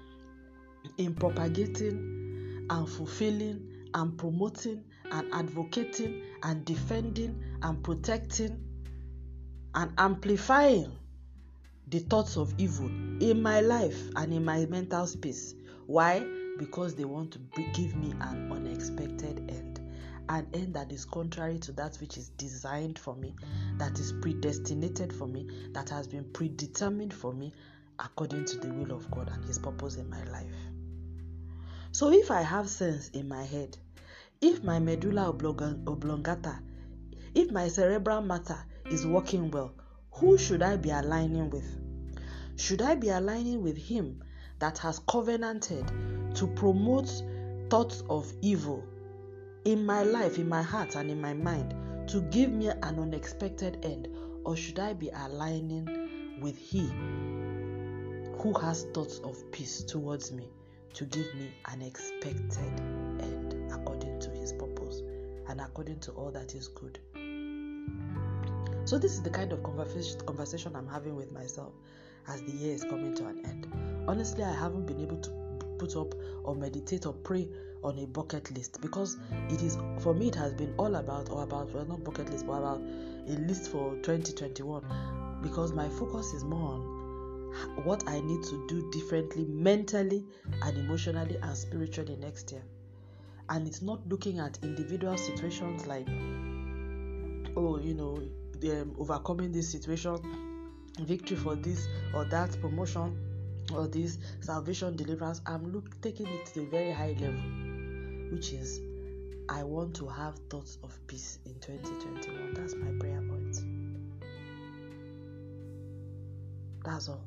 in 0.98 1.14
propagating 1.16 2.68
and 2.70 2.88
fulfilling 2.88 3.88
and 3.92 4.16
promoting 4.16 4.84
and 5.12 5.32
advocating 5.32 6.22
and 6.42 6.64
defending 6.64 7.40
and 7.62 7.82
protecting 7.84 8.58
and 9.74 9.92
amplifying 9.98 10.90
the 11.88 11.98
thoughts 12.00 12.36
of 12.36 12.54
evil 12.58 12.86
in 13.20 13.42
my 13.42 13.60
life 13.60 14.08
and 14.16 14.32
in 14.32 14.44
my 14.44 14.64
mental 14.66 15.06
space. 15.06 15.54
Why? 15.86 16.26
Because 16.58 16.94
they 16.94 17.04
want 17.04 17.32
to 17.32 17.38
give 17.74 17.94
me 17.94 18.12
an 18.20 18.50
unexpected 18.50 19.38
end. 19.50 19.80
An 20.28 20.46
end 20.54 20.74
that 20.74 20.92
is 20.92 21.04
contrary 21.04 21.58
to 21.58 21.72
that 21.72 21.96
which 21.96 22.16
is 22.16 22.28
designed 22.30 22.98
for 22.98 23.14
me, 23.16 23.34
that 23.76 23.98
is 23.98 24.12
predestinated 24.12 25.12
for 25.12 25.26
me, 25.26 25.48
that 25.72 25.90
has 25.90 26.06
been 26.06 26.24
predetermined 26.32 27.12
for 27.12 27.32
me 27.32 27.52
according 27.98 28.44
to 28.46 28.58
the 28.58 28.72
will 28.72 28.92
of 28.92 29.10
God 29.10 29.30
and 29.32 29.44
His 29.44 29.58
purpose 29.58 29.96
in 29.96 30.08
my 30.08 30.22
life. 30.24 30.46
So, 31.90 32.10
if 32.10 32.30
I 32.30 32.40
have 32.40 32.70
sense 32.70 33.10
in 33.10 33.28
my 33.28 33.44
head, 33.44 33.76
if 34.42 34.64
my 34.64 34.80
medulla 34.80 35.28
oblongata, 35.28 36.58
if 37.32 37.52
my 37.52 37.68
cerebral 37.68 38.20
matter 38.20 38.58
is 38.90 39.06
working 39.06 39.50
well, 39.52 39.72
who 40.10 40.36
should 40.36 40.62
I 40.62 40.76
be 40.76 40.90
aligning 40.90 41.48
with? 41.48 41.78
Should 42.56 42.82
I 42.82 42.96
be 42.96 43.08
aligning 43.08 43.62
with 43.62 43.76
Him 43.76 44.20
that 44.58 44.78
has 44.78 44.98
covenanted 45.08 45.86
to 46.34 46.46
promote 46.48 47.08
thoughts 47.70 48.02
of 48.10 48.32
evil 48.42 48.84
in 49.64 49.86
my 49.86 50.02
life, 50.02 50.38
in 50.38 50.48
my 50.48 50.62
heart, 50.62 50.96
and 50.96 51.08
in 51.08 51.20
my 51.20 51.34
mind 51.34 51.74
to 52.08 52.20
give 52.22 52.50
me 52.50 52.66
an 52.66 52.98
unexpected 52.98 53.78
end? 53.84 54.08
Or 54.44 54.56
should 54.56 54.80
I 54.80 54.92
be 54.92 55.08
aligning 55.08 56.40
with 56.40 56.58
He 56.58 56.88
who 58.38 58.52
has 58.60 58.86
thoughts 58.92 59.20
of 59.20 59.50
peace 59.52 59.84
towards 59.84 60.32
me 60.32 60.48
to 60.94 61.04
give 61.04 61.32
me 61.36 61.54
an 61.66 61.80
expected 61.80 63.01
and 65.52 65.60
according 65.60 66.00
to 66.00 66.12
all 66.12 66.30
that 66.30 66.54
is 66.54 66.68
good? 66.68 66.98
So, 68.84 68.98
this 68.98 69.12
is 69.12 69.22
the 69.22 69.28
kind 69.28 69.52
of 69.52 69.62
conversation 69.62 70.74
I'm 70.74 70.88
having 70.88 71.14
with 71.14 71.30
myself 71.30 71.74
as 72.26 72.42
the 72.42 72.52
year 72.52 72.74
is 72.74 72.84
coming 72.84 73.14
to 73.16 73.26
an 73.26 73.44
end. 73.44 73.70
Honestly, 74.08 74.42
I 74.42 74.54
haven't 74.54 74.86
been 74.86 75.00
able 75.00 75.18
to 75.18 75.30
put 75.78 75.94
up 75.94 76.14
or 76.42 76.56
meditate 76.56 77.04
or 77.04 77.12
pray 77.12 77.48
on 77.84 77.98
a 77.98 78.06
bucket 78.06 78.50
list 78.52 78.80
because 78.80 79.18
it 79.50 79.62
is 79.62 79.76
for 80.00 80.14
me 80.14 80.28
it 80.28 80.34
has 80.34 80.54
been 80.54 80.72
all 80.78 80.94
about 80.94 81.28
or 81.30 81.42
about 81.42 81.70
well 81.74 81.84
not 81.84 82.02
bucket 82.04 82.30
list 82.30 82.46
but 82.46 82.54
about 82.54 82.80
a 82.80 83.32
list 83.40 83.70
for 83.70 83.96
2021 83.96 85.40
because 85.42 85.72
my 85.72 85.88
focus 85.88 86.32
is 86.32 86.44
more 86.44 86.74
on 86.74 87.84
what 87.84 88.08
I 88.08 88.20
need 88.20 88.42
to 88.44 88.66
do 88.68 88.88
differently 88.92 89.44
mentally 89.44 90.24
and 90.62 90.78
emotionally 90.78 91.36
and 91.42 91.56
spiritually 91.56 92.16
next 92.20 92.52
year. 92.52 92.62
And 93.52 93.68
it's 93.68 93.82
not 93.82 94.00
looking 94.08 94.38
at 94.38 94.58
individual 94.62 95.18
situations 95.18 95.86
like, 95.86 96.08
oh, 97.54 97.78
you 97.78 97.92
know, 97.92 98.22
um, 98.72 98.96
overcoming 98.98 99.52
this 99.52 99.70
situation 99.70 100.16
victory 101.00 101.36
for 101.36 101.54
this 101.54 101.86
or 102.14 102.24
that 102.24 102.58
promotion 102.62 103.14
or 103.74 103.88
this 103.88 104.18
salvation 104.40 104.96
deliverance. 104.96 105.42
I'm 105.44 105.70
look 105.70 106.00
taking 106.00 106.28
it 106.28 106.46
to 106.46 106.62
a 106.62 106.64
very 106.64 106.92
high 106.92 107.14
level 107.20 107.40
which 108.32 108.52
is 108.54 108.80
i 109.50 109.62
want 109.62 109.94
to 109.94 110.08
have 110.08 110.38
thoughts 110.48 110.78
of 110.82 110.98
peace 111.06 111.38
in 111.44 111.52
2021 111.60 112.54
that's 112.54 112.74
my 112.74 112.90
prayer 112.98 113.20
point. 113.20 113.58
That's 116.84 117.08
all. 117.10 117.22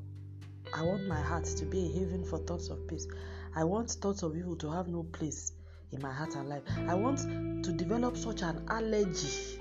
I 0.74 0.82
want 0.82 1.08
my 1.08 1.22
heart 1.22 1.46
to 1.46 1.65
be 1.65 1.86
a 1.86 2.00
haven 2.00 2.25
for 2.25 2.39
thoughts 2.39 2.70
of 2.70 2.88
peace. 2.88 3.08
I 3.55 3.63
want 3.63 3.89
thoughts 3.91 4.24
of 4.24 4.36
evil 4.36 4.55
to 4.58 4.72
have 4.72 4.88
no 4.88 5.03
place 5.03 5.53
in 5.96 6.02
my 6.02 6.12
heart 6.12 6.36
and 6.36 6.50
life 6.50 6.64
i 6.88 6.94
want 6.94 7.20
to 7.64 7.72
develop 7.72 8.16
such 8.18 8.42
an 8.42 8.64
allergy 8.70 9.60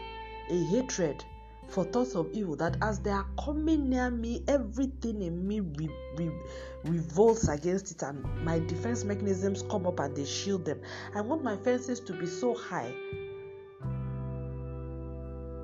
a 0.50 0.64
hatred 0.64 1.24
for 1.68 1.84
thoughts 1.84 2.14
of 2.14 2.30
evil 2.32 2.56
that 2.56 2.76
as 2.82 3.00
they 3.00 3.10
are 3.10 3.26
coming 3.42 3.88
near 3.88 4.10
me, 4.10 4.42
everything 4.48 5.22
in 5.22 5.46
me 5.46 5.60
re- 5.60 5.90
re- 6.16 6.40
revolts 6.84 7.48
against 7.48 7.90
it, 7.90 8.02
and 8.02 8.22
my 8.44 8.58
defense 8.60 9.04
mechanisms 9.04 9.62
come 9.70 9.86
up 9.86 9.98
and 10.00 10.14
they 10.14 10.24
shield 10.24 10.64
them. 10.64 10.80
I 11.14 11.20
want 11.20 11.42
my 11.42 11.56
fences 11.56 12.00
to 12.00 12.12
be 12.12 12.26
so 12.26 12.54
high 12.54 12.92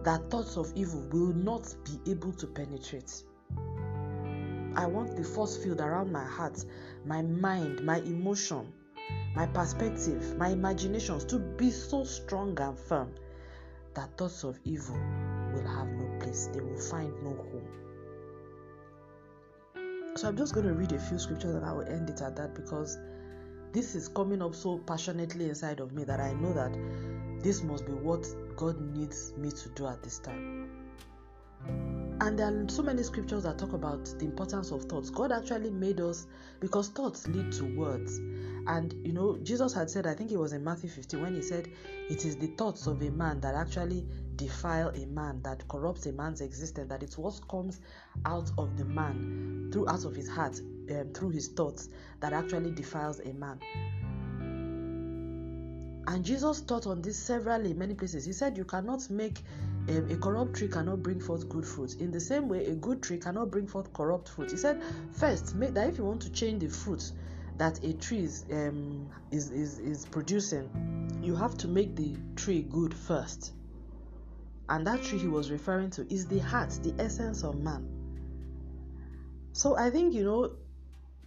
that 0.03 0.31
thoughts 0.31 0.57
of 0.57 0.73
evil 0.75 1.01
will 1.13 1.35
not 1.35 1.75
be 1.85 2.11
able 2.11 2.33
to 2.33 2.47
penetrate. 2.47 3.23
I 4.77 4.87
want 4.87 5.17
the 5.17 5.25
force 5.25 5.57
field 5.57 5.81
around 5.81 6.11
my 6.13 6.25
heart, 6.25 6.65
my 7.05 7.23
mind, 7.23 7.85
my 7.85 7.99
emotion, 7.99 8.73
my 9.35 9.47
perspective, 9.47 10.37
my 10.37 10.49
imaginations 10.49 11.25
to 11.27 11.39
be 11.39 11.71
so 11.71 12.05
strong 12.05 12.59
and 12.61 12.79
firm 12.79 13.15
that 13.95 14.17
thoughts 14.17 14.45
of 14.45 14.59
evil 14.65 14.97
will 15.53 15.67
have 15.67 15.89
no 15.89 16.19
place, 16.19 16.49
they 16.53 16.61
will 16.61 16.79
find 16.79 17.13
no 17.23 17.31
home. 17.31 17.69
So 20.17 20.29
I'm 20.29 20.37
just 20.37 20.55
going 20.55 20.67
to 20.67 20.75
read 20.75 20.93
a 20.93 20.99
few 20.99 21.19
scriptures 21.19 21.55
and 21.55 21.65
I 21.65 21.73
will 21.73 21.87
end 21.87 22.11
it 22.11 22.21
at 22.21 22.37
that 22.37 22.55
because 22.55 22.99
this 23.73 23.95
is 23.95 24.09
coming 24.09 24.43
up 24.43 24.55
so 24.55 24.79
passionately 24.79 25.49
inside 25.49 25.81
of 25.81 25.93
me 25.93 26.05
that 26.05 26.21
I 26.21 26.33
know 26.35 26.53
that 26.53 26.77
this 27.43 27.63
must 27.63 27.87
be 27.87 27.93
what 27.93 28.27
God 28.57 28.81
needs 28.81 29.33
me 29.37 29.51
to 29.51 29.69
do 29.71 29.87
at 29.87 30.03
this 30.03 30.19
time. 30.19 30.80
And 32.21 32.39
there 32.39 32.49
are 32.49 32.69
so 32.69 32.83
many 32.83 33.03
scriptures 33.03 33.45
that 33.45 33.59
talk 33.59 33.73
about 33.73 34.05
the 34.05 34.27
importance 34.27 34.73
of 34.73 34.85
thoughts. 34.85 35.09
God 35.09 35.33
actually 35.33 35.71
made 35.71 36.01
us 36.01 36.27
because 36.61 36.89
thoughts 36.89 37.27
lead 37.27 37.51
to 37.53 37.65
words. 37.65 38.19
And 38.67 38.95
you 39.05 39.15
know, 39.15 39.39
Jesus 39.43 39.73
had 39.73 39.89
said, 39.89 40.07
I 40.07 40.13
think 40.13 40.31
it 40.31 40.37
was 40.37 40.53
in 40.53 40.63
Matthew 40.63 40.91
15, 40.91 41.23
when 41.23 41.35
he 41.35 41.41
said, 41.41 41.71
It 42.11 42.27
is 42.27 42.37
the 42.37 42.49
thoughts 42.49 42.87
of 42.87 43.01
a 43.01 43.11
man 43.11 43.41
that 43.41 43.55
actually 43.55 44.07
defile 44.37 44.89
a 44.91 45.07
man, 45.07 45.41
that 45.45 45.67
corrupts 45.69 46.05
a 46.07 46.13
man's 46.13 46.43
existence, 46.43 46.91
that 46.91 47.03
it's 47.03 47.17
what 47.17 47.41
comes 47.49 47.81
out 48.27 48.51
of 48.59 48.77
the 48.77 48.85
man, 48.85 49.71
through 49.73 49.89
out 49.89 50.05
of 50.05 50.15
his 50.15 50.29
heart, 50.29 50.61
um, 50.91 51.13
through 51.15 51.31
his 51.31 51.49
thoughts, 51.49 51.89
that 52.21 52.35
actually 52.35 52.71
defiles 52.71 53.21
a 53.21 53.33
man. 53.33 53.59
And 56.07 56.25
Jesus 56.25 56.61
taught 56.61 56.87
on 56.87 57.01
this 57.03 57.19
severally 57.19 57.73
many 57.73 57.95
places. 57.95 58.25
He 58.25 58.33
said, 58.33 58.59
You 58.59 58.65
cannot 58.65 59.09
make 59.09 59.39
um, 59.89 60.11
a 60.11 60.17
corrupt 60.17 60.55
tree 60.55 60.69
cannot 60.69 61.03
bring 61.03 61.21
forth 61.21 61.49
good 61.49 61.67
fruit. 61.67 61.95
In 62.01 62.11
the 62.11 62.21
same 62.21 62.49
way, 62.49 62.67
a 62.67 62.75
good 62.75 63.03
tree 63.03 63.19
cannot 63.19 63.51
bring 63.51 63.67
forth 63.67 63.93
corrupt 63.93 64.29
fruit. 64.29 64.51
He 64.51 64.57
said, 64.57 64.83
first, 65.13 65.55
make 65.55 65.75
that 65.75 65.89
if 65.89 65.99
you 65.99 66.05
want 66.05 66.23
to 66.23 66.31
change 66.31 66.63
the 66.63 66.69
fruit 66.69 67.13
that 67.57 67.83
a 67.85 67.93
tree 67.95 68.21
is, 68.21 68.45
um, 68.53 69.09
is, 69.31 69.51
is, 69.51 69.79
is 69.79 70.07
producing, 70.07 70.69
you 71.23 71.35
have 71.35 71.57
to 71.59 71.69
make 71.69 71.97
the 71.97 72.17
tree 72.37 72.63
good 72.63 72.95
first. 72.95 73.53
And 74.69 74.87
that 74.87 75.03
tree 75.03 75.19
he 75.19 75.29
was 75.29 75.51
referring 75.51 75.91
to 75.91 76.13
is 76.13 76.27
the 76.27 76.39
heart, 76.39 76.71
the 76.83 76.95
essence 77.03 77.43
of 77.43 77.59
man. 77.61 77.89
So 79.53 79.77
I 79.77 79.91
think, 79.91 80.15
you 80.15 80.25
know, 80.25 80.53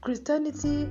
Christianity 0.01 0.83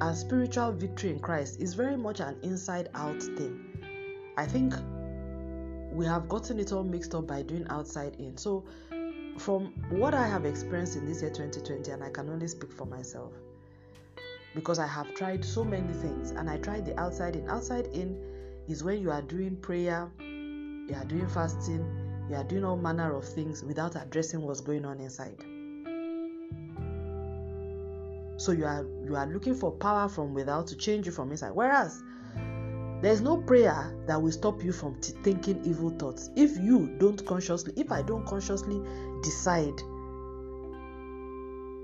and 0.00 0.16
spiritual 0.16 0.72
victory 0.72 1.10
in 1.10 1.18
Christ 1.18 1.60
is 1.60 1.74
very 1.74 1.96
much 1.96 2.20
an 2.20 2.36
inside 2.42 2.88
out 2.94 3.20
thing. 3.20 3.64
I 4.36 4.46
think 4.46 4.74
we 5.96 6.04
have 6.04 6.28
gotten 6.28 6.60
it 6.60 6.72
all 6.72 6.84
mixed 6.84 7.14
up 7.14 7.26
by 7.26 7.40
doing 7.40 7.66
outside 7.70 8.14
in. 8.18 8.36
So, 8.36 8.64
from 9.38 9.72
what 9.88 10.12
I 10.12 10.28
have 10.28 10.44
experienced 10.44 10.96
in 10.96 11.06
this 11.06 11.22
year 11.22 11.30
2020, 11.30 11.90
and 11.90 12.04
I 12.04 12.10
can 12.10 12.28
only 12.28 12.48
speak 12.48 12.70
for 12.70 12.84
myself 12.84 13.32
because 14.54 14.78
I 14.78 14.86
have 14.86 15.14
tried 15.14 15.44
so 15.44 15.64
many 15.64 15.92
things 15.94 16.30
and 16.32 16.50
I 16.50 16.58
tried 16.58 16.84
the 16.84 16.98
outside 17.00 17.36
in. 17.36 17.48
Outside 17.48 17.86
in 17.86 18.18
is 18.68 18.84
when 18.84 19.00
you 19.00 19.10
are 19.10 19.22
doing 19.22 19.56
prayer, 19.56 20.10
you 20.20 20.94
are 20.94 21.04
doing 21.06 21.28
fasting, 21.28 21.84
you 22.28 22.36
are 22.36 22.44
doing 22.44 22.64
all 22.64 22.76
manner 22.76 23.14
of 23.16 23.24
things 23.26 23.64
without 23.64 23.96
addressing 23.96 24.42
what's 24.42 24.60
going 24.60 24.84
on 24.84 25.00
inside. 25.00 25.42
So 28.38 28.52
you 28.52 28.66
are 28.66 28.86
you 29.02 29.16
are 29.16 29.26
looking 29.26 29.54
for 29.54 29.72
power 29.72 30.10
from 30.10 30.34
without 30.34 30.66
to 30.68 30.76
change 30.76 31.06
you 31.06 31.12
from 31.12 31.30
inside. 31.30 31.52
Whereas 31.52 32.02
there's 33.02 33.20
no 33.20 33.36
prayer 33.36 33.94
that 34.06 34.20
will 34.20 34.32
stop 34.32 34.62
you 34.62 34.72
from 34.72 35.00
t- 35.00 35.12
thinking 35.22 35.62
evil 35.64 35.90
thoughts. 35.90 36.30
If 36.36 36.56
you 36.58 36.96
don't 36.98 37.24
consciously, 37.26 37.72
if 37.76 37.92
I 37.92 38.02
don't 38.02 38.26
consciously 38.26 38.80
decide, 39.22 39.78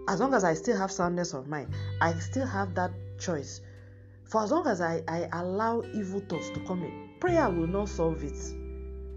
as 0.09 0.21
long 0.21 0.35
as 0.35 0.45
I 0.45 0.55
still 0.55 0.77
have 0.77 0.91
soundness 0.91 1.35
of 1.35 1.49
mind, 1.49 1.75
I 2.01 2.15
still 2.15 2.47
have 2.47 2.75
that 2.75 2.93
choice. 3.19 3.61
For 4.25 4.43
as 4.43 4.51
long 4.51 4.67
as 4.67 4.81
I, 4.81 5.03
I 5.07 5.29
allow 5.33 5.83
evil 5.95 6.21
thoughts 6.21 6.49
to 6.51 6.61
come 6.61 6.83
in, 6.83 7.11
prayer 7.21 7.49
will 7.51 7.67
not 7.67 7.89
solve 7.89 8.25
it. 8.25 8.39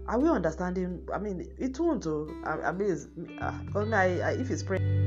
Are 0.06 0.18
we 0.18 0.28
understanding? 0.28 1.08
I 1.12 1.18
mean, 1.18 1.50
it 1.58 1.80
won't. 1.80 2.06
Oh, 2.06 2.28
I, 2.44 2.68
I 2.68 2.72
mean, 2.72 3.38
uh, 3.40 3.58
I, 3.74 4.20
I, 4.20 4.30
if 4.32 4.50
it's 4.50 4.62
prayer. 4.62 5.05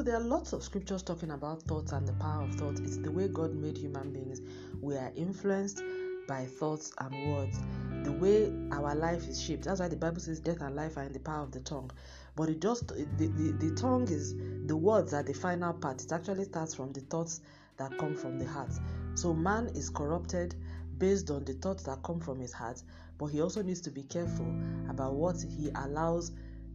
So, 0.00 0.04
there 0.04 0.16
are 0.16 0.24
lots 0.24 0.54
of 0.54 0.62
scriptures 0.64 1.02
talking 1.02 1.30
about 1.30 1.60
thoughts 1.64 1.92
and 1.92 2.08
the 2.08 2.14
power 2.14 2.44
of 2.44 2.54
thoughts. 2.54 2.80
It's 2.80 2.96
the 2.96 3.12
way 3.12 3.28
God 3.28 3.54
made 3.54 3.76
human 3.76 4.10
beings. 4.14 4.40
We 4.80 4.96
are 4.96 5.12
influenced 5.14 5.82
by 6.26 6.46
thoughts 6.46 6.90
and 6.96 7.34
words. 7.34 7.58
The 8.04 8.12
way 8.12 8.50
our 8.72 8.94
life 8.94 9.28
is 9.28 9.42
shaped. 9.42 9.64
That's 9.64 9.78
why 9.78 9.88
the 9.88 9.96
Bible 9.96 10.20
says 10.20 10.40
death 10.40 10.62
and 10.62 10.74
life 10.74 10.96
are 10.96 11.02
in 11.02 11.12
the 11.12 11.18
power 11.18 11.42
of 11.42 11.52
the 11.52 11.60
tongue. 11.60 11.90
But 12.34 12.48
it 12.48 12.62
just 12.62 12.88
the, 12.88 13.06
the, 13.18 13.54
the 13.58 13.74
tongue 13.74 14.08
is 14.08 14.34
the 14.64 14.74
words 14.74 15.12
are 15.12 15.22
the 15.22 15.34
final 15.34 15.74
part. 15.74 16.02
It 16.02 16.10
actually 16.12 16.44
starts 16.44 16.74
from 16.74 16.94
the 16.94 17.02
thoughts 17.02 17.42
that 17.76 17.98
come 17.98 18.16
from 18.16 18.38
the 18.38 18.46
heart. 18.46 18.72
So 19.16 19.34
man 19.34 19.66
is 19.74 19.90
corrupted 19.90 20.54
based 20.96 21.30
on 21.30 21.44
the 21.44 21.52
thoughts 21.52 21.82
that 21.82 22.02
come 22.04 22.20
from 22.20 22.40
his 22.40 22.54
heart, 22.54 22.82
but 23.18 23.26
he 23.26 23.42
also 23.42 23.60
needs 23.60 23.82
to 23.82 23.90
be 23.90 24.04
careful 24.04 24.50
about 24.88 25.12
what 25.12 25.42
he 25.42 25.70
allows 25.74 26.32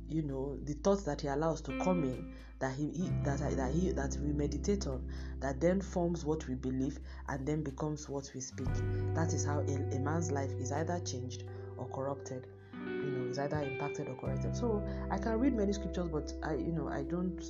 you 0.10 0.22
know 0.22 0.58
the 0.66 0.74
thoughts 0.74 1.04
that 1.04 1.22
he 1.22 1.28
allows 1.28 1.62
to 1.62 1.78
come 1.80 2.04
in 2.04 2.34
that 2.60 2.74
he, 2.76 2.90
he 2.92 3.10
that 3.24 3.40
that 3.58 3.72
he 3.74 3.92
that 3.92 4.18
we 4.22 4.32
meditate 4.32 4.88
on 4.88 5.04
that 5.40 5.60
then 5.60 5.82
forms 5.82 6.24
what 6.26 6.48
we 6.48 6.56
believe 6.56 7.00
and 7.28 7.46
then 7.46 7.64
becomes 7.64 8.08
what 8.08 8.30
we 8.34 8.42
speak. 8.42 8.68
That 9.14 9.34
is 9.34 9.46
how 9.46 9.60
a, 9.60 9.96
a 9.96 10.00
man's 10.00 10.32
life 10.32 10.52
is 10.52 10.72
either 10.72 11.00
changed 11.00 11.44
or 11.78 11.88
corrupted 11.90 12.48
you 12.74 13.12
know 13.12 13.30
is 13.30 13.40
either 13.40 13.62
impacted 13.62 14.08
or 14.08 14.16
corrected. 14.16 14.56
So 14.56 14.84
i 15.12 15.18
can 15.18 15.40
read 15.40 15.54
many 15.54 15.74
scriptures 15.74 16.08
but 16.08 16.34
i 16.44 16.54
you 16.54 16.72
know 16.72 16.88
i 16.88 17.04
don't 17.04 17.42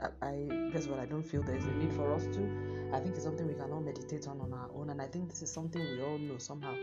I, 0.00 0.26
I 0.26 0.70
guess 0.72 0.86
what 0.86 0.98
I 0.98 1.06
don't 1.06 1.22
feel 1.22 1.42
there's 1.42 1.64
a 1.64 1.72
need 1.72 1.92
for 1.92 2.12
us 2.14 2.24
to. 2.24 2.50
I 2.92 3.00
think 3.00 3.14
it's 3.14 3.24
something 3.24 3.46
we 3.46 3.54
can 3.54 3.72
all 3.72 3.80
meditate 3.80 4.28
on 4.28 4.40
on 4.40 4.52
our 4.52 4.70
own, 4.74 4.90
and 4.90 5.00
I 5.00 5.06
think 5.06 5.28
this 5.28 5.42
is 5.42 5.50
something 5.50 5.80
we 5.80 6.02
all 6.02 6.18
know 6.18 6.38
somehow. 6.38 6.74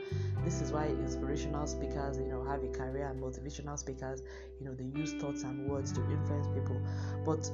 This 0.43 0.61
is 0.61 0.71
why 0.71 0.87
inspirational 0.87 1.67
speakers, 1.67 2.17
you 2.17 2.25
know, 2.25 2.43
have 2.43 2.63
a 2.63 2.67
career, 2.67 3.07
and 3.07 3.21
motivational 3.21 3.77
speakers, 3.77 4.21
you 4.59 4.65
know, 4.65 4.73
they 4.73 4.85
use 4.99 5.13
thoughts 5.13 5.43
and 5.43 5.69
words 5.69 5.91
to 5.93 6.01
influence 6.11 6.47
people. 6.47 6.81
But 7.25 7.49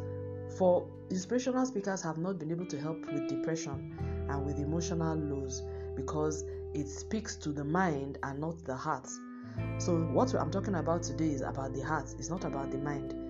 for 0.57 0.87
inspirational 1.09 1.65
speakers, 1.65 2.01
have 2.01 2.17
not 2.17 2.39
been 2.39 2.51
able 2.51 2.65
to 2.67 2.79
help 2.79 3.05
with 3.11 3.27
depression 3.27 3.95
and 4.29 4.45
with 4.45 4.59
emotional 4.59 5.15
lows 5.15 5.61
because 5.95 6.43
it 6.73 6.87
speaks 6.87 7.35
to 7.37 7.51
the 7.51 7.63
mind 7.63 8.17
and 8.23 8.39
not 8.39 8.63
the 8.65 8.75
heart. 8.75 9.07
So 9.77 9.97
what 10.11 10.33
I'm 10.35 10.51
talking 10.51 10.75
about 10.75 11.03
today 11.03 11.29
is 11.29 11.41
about 11.41 11.73
the 11.73 11.81
heart. 11.81 12.13
It's 12.17 12.29
not 12.29 12.43
about 12.43 12.71
the 12.71 12.77
mind 12.77 13.26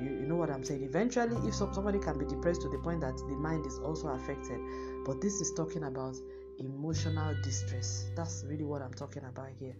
you, 0.00 0.10
you 0.10 0.26
know 0.26 0.36
what 0.36 0.50
I'm 0.50 0.64
saying? 0.64 0.82
Eventually, 0.82 1.36
if 1.48 1.54
some, 1.54 1.72
somebody 1.72 1.98
can 1.98 2.18
be 2.18 2.24
depressed 2.24 2.62
to 2.62 2.68
the 2.68 2.78
point 2.78 3.00
that 3.00 3.16
the 3.16 3.36
mind 3.36 3.66
is 3.66 3.78
also 3.78 4.08
affected, 4.08 4.60
but 5.04 5.20
this 5.20 5.40
is 5.40 5.52
talking 5.54 5.84
about 5.84 6.16
emotional 6.58 7.34
distress. 7.42 8.06
That's 8.16 8.44
really 8.46 8.64
what 8.64 8.82
I'm 8.82 8.94
talking 8.94 9.24
about 9.24 9.48
here. 9.58 9.74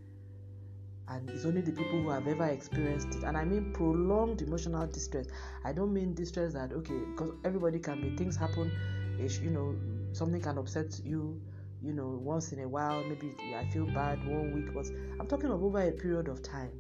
And 1.09 1.31
it's 1.31 1.44
only 1.44 1.61
the 1.61 1.72
people 1.72 2.02
who 2.02 2.11
have 2.11 2.26
ever 2.26 2.46
experienced 2.46 3.14
it. 3.14 3.22
And 3.22 3.37
I 3.37 3.44
mean 3.44 3.72
prolonged 3.72 4.42
emotional 4.42 4.87
distress. 4.87 5.26
I 5.64 5.72
don't 5.72 5.92
mean 5.92 6.14
distress 6.14 6.52
that, 6.55 6.72
okay, 6.72 6.98
because 7.11 7.33
everybody 7.44 7.79
can 7.79 8.00
be, 8.00 8.16
things 8.16 8.37
happen, 8.37 8.72
eh, 9.20 9.29
you 9.42 9.50
know, 9.50 9.76
something 10.12 10.40
can 10.40 10.59
upset 10.59 11.00
you, 11.05 11.40
you 11.83 11.92
know, 11.92 12.18
once 12.22 12.52
in 12.52 12.61
a 12.61 12.68
while. 12.68 13.05
Maybe 13.05 13.35
I 13.57 13.64
feel 13.70 13.87
bad 13.87 14.26
one 14.26 14.52
week, 14.52 14.74
but 14.74 14.87
I'm 15.20 15.29
talking 15.29 15.50
of 15.50 15.62
over 15.62 15.81
a 15.81 15.92
period 15.92 16.29
of 16.29 16.42
time 16.42 16.72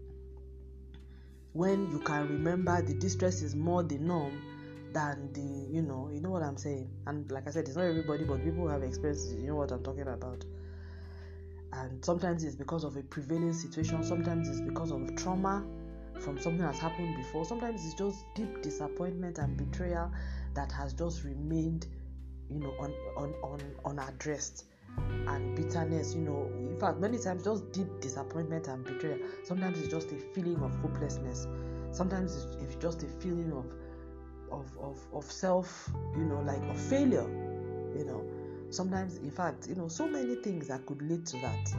when 1.56 1.90
you 1.90 1.98
can 2.00 2.28
remember 2.28 2.82
the 2.82 2.92
distress 2.92 3.40
is 3.40 3.56
more 3.56 3.82
the 3.82 3.96
norm 3.96 4.42
than 4.92 5.32
the 5.32 5.74
you 5.74 5.80
know 5.80 6.10
you 6.12 6.20
know 6.20 6.30
what 6.30 6.42
i'm 6.42 6.58
saying? 6.58 6.90
And 7.06 7.30
like 7.30 7.48
i 7.48 7.50
said 7.50 7.66
it's 7.66 7.76
not 7.76 7.84
everybody 7.84 8.24
but 8.24 8.44
people 8.44 8.64
who 8.64 8.68
have 8.68 8.82
experienced 8.82 9.34
you 9.36 9.48
know 9.48 9.56
what 9.56 9.72
i'm 9.72 9.82
talking 9.82 10.06
about. 10.06 10.44
And 11.72 12.04
sometimes 12.04 12.44
it's 12.44 12.56
because 12.56 12.84
of 12.84 12.96
a 12.96 13.02
prevailing 13.02 13.54
situation 13.54 14.04
sometimes 14.04 14.48
it's 14.50 14.60
because 14.60 14.90
of 14.90 15.16
trauma 15.16 15.64
from 16.20 16.38
something 16.38 16.60
that's 16.60 16.78
happened 16.78 17.16
before 17.16 17.46
sometimes 17.46 17.84
it's 17.86 17.94
just 17.94 18.18
deep 18.34 18.62
disappointment 18.62 19.38
and 19.38 19.56
betrayal 19.56 20.10
that 20.54 20.70
has 20.72 20.92
just 20.92 21.24
remained 21.24 21.86
you 22.50 22.60
know 22.60 22.74
un, 22.80 22.92
un, 23.16 23.34
un, 23.42 23.60
unaddressed 23.86 24.64
and 25.26 25.56
bitterness, 25.56 26.14
you 26.14 26.22
know, 26.22 26.50
in 26.58 26.78
fact, 26.78 26.98
many 26.98 27.18
times 27.18 27.44
just 27.44 27.70
deep 27.72 27.88
disappointment 28.00 28.68
and 28.68 28.84
betrayal. 28.84 29.18
Sometimes 29.42 29.78
it's 29.78 29.88
just 29.88 30.12
a 30.12 30.16
feeling 30.16 30.62
of 30.62 30.74
hopelessness. 30.76 31.46
Sometimes 31.90 32.46
it's, 32.60 32.76
just 32.76 33.02
a 33.02 33.06
feeling 33.06 33.52
of, 33.52 33.66
of, 34.52 34.78
of, 34.78 34.98
of 35.14 35.24
self, 35.24 35.90
you 36.14 36.24
know, 36.24 36.40
like 36.40 36.62
of 36.68 36.78
failure, 36.78 37.26
you 37.96 38.04
know. 38.04 38.24
Sometimes, 38.70 39.16
in 39.18 39.30
fact, 39.30 39.68
you 39.68 39.74
know, 39.74 39.88
so 39.88 40.06
many 40.06 40.34
things 40.36 40.68
that 40.68 40.84
could 40.86 41.00
lead 41.00 41.24
to 41.26 41.36
that. 41.38 41.72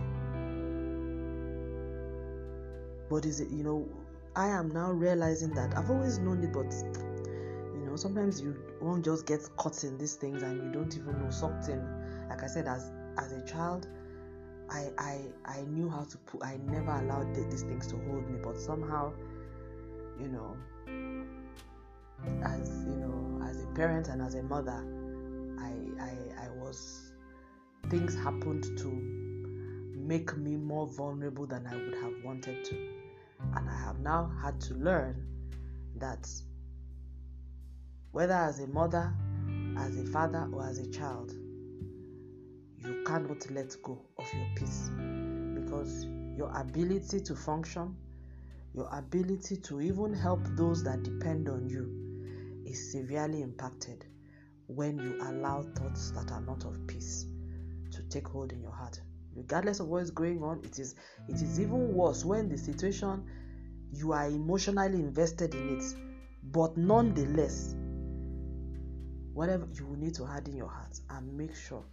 But 3.09 3.25
is 3.25 3.39
it, 3.39 3.49
you 3.51 3.63
know, 3.63 3.87
I 4.35 4.47
am 4.47 4.69
now 4.69 4.91
realizing 4.91 5.53
that 5.53 5.77
I've 5.77 5.89
always 5.89 6.19
known 6.19 6.43
it, 6.43 6.51
but 6.51 6.73
you 7.73 7.85
know, 7.85 7.95
sometimes 7.95 8.41
you 8.41 8.55
won't 8.81 9.05
just 9.05 9.25
get 9.25 9.47
caught 9.57 9.83
in 9.83 9.97
these 9.97 10.15
things 10.15 10.43
and 10.43 10.63
you 10.63 10.71
don't 10.71 10.95
even 10.95 11.19
know 11.23 11.29
something. 11.29 11.81
Like 12.29 12.43
I 12.43 12.47
said, 12.47 12.67
as 12.67 12.91
as 13.17 13.31
a 13.31 13.41
child, 13.45 13.87
I 14.69 14.89
I 14.97 15.21
I 15.45 15.61
knew 15.61 15.89
how 15.89 16.03
to 16.03 16.17
put. 16.19 16.43
I 16.43 16.57
never 16.65 16.91
allowed 16.91 17.33
these 17.35 17.63
things 17.63 17.87
to 17.87 17.97
hold 18.07 18.29
me, 18.29 18.39
but 18.41 18.57
somehow, 18.59 19.13
you 20.19 20.27
know, 20.27 20.55
as 22.43 22.69
you 22.85 22.95
know, 22.95 23.45
as 23.45 23.63
a 23.63 23.67
parent 23.67 24.07
and 24.09 24.21
as 24.21 24.35
a 24.35 24.43
mother, 24.43 24.83
I 25.59 25.73
I 26.01 26.45
I 26.45 26.49
was 26.61 27.11
things 27.89 28.15
happened 28.15 28.63
to 28.77 28.87
make 29.95 30.35
me 30.37 30.55
more 30.55 30.87
vulnerable 30.87 31.45
than 31.45 31.65
I 31.67 31.75
would 31.75 31.95
have 31.95 32.23
wanted 32.23 32.63
to, 32.65 32.75
and 33.55 33.69
I 33.69 33.77
have 33.85 33.99
now 33.99 34.31
had 34.41 34.59
to 34.61 34.73
learn 34.75 35.25
that 35.95 36.29
whether 38.11 38.33
as 38.33 38.59
a 38.59 38.67
mother 38.67 39.13
as 39.77 39.97
a 39.97 40.05
father 40.05 40.49
or 40.51 40.65
as 40.65 40.79
a 40.79 40.87
child, 40.89 41.33
you 42.87 43.03
cannot 43.03 43.49
let 43.51 43.75
go 43.83 43.99
of 44.17 44.25
your 44.33 44.47
peace 44.55 44.89
because 45.53 46.05
your 46.37 46.51
ability 46.57 47.19
to 47.19 47.35
function, 47.35 47.95
your 48.73 48.87
ability 48.93 49.57
to 49.57 49.81
even 49.81 50.13
help 50.13 50.39
those 50.55 50.83
that 50.83 51.03
depend 51.03 51.49
on 51.49 51.67
you 51.69 52.63
is 52.65 52.91
severely 52.91 53.41
impacted 53.41 54.05
when 54.67 54.97
you 54.99 55.17
allow 55.21 55.63
thoughts 55.75 56.11
that 56.11 56.31
are 56.31 56.41
not 56.41 56.63
of 56.63 56.85
peace 56.87 57.25
to 57.91 58.01
take 58.03 58.27
hold 58.27 58.51
in 58.51 58.61
your 58.61 58.71
heart. 58.71 59.01
Regardless 59.35 59.79
of 59.79 59.87
what 59.87 60.03
is 60.03 60.11
going 60.11 60.41
on, 60.41 60.61
it 60.63 60.79
is 60.79 60.95
it 61.27 61.35
is 61.35 61.59
even 61.59 61.93
worse 61.93 62.23
when 62.23 62.47
the 62.47 62.57
situation 62.57 63.25
you 63.91 64.13
are 64.13 64.27
emotionally 64.27 64.99
invested 64.99 65.53
in 65.55 65.77
it, 65.77 65.83
but 66.43 66.77
nonetheless, 66.77 67.75
whatever 69.33 69.67
you 69.73 69.85
will 69.85 69.97
need 69.97 70.13
to 70.15 70.25
harden 70.25 70.55
your 70.55 70.69
heart 70.69 70.99
and 71.09 71.37
make 71.37 71.55
sure 71.55 71.83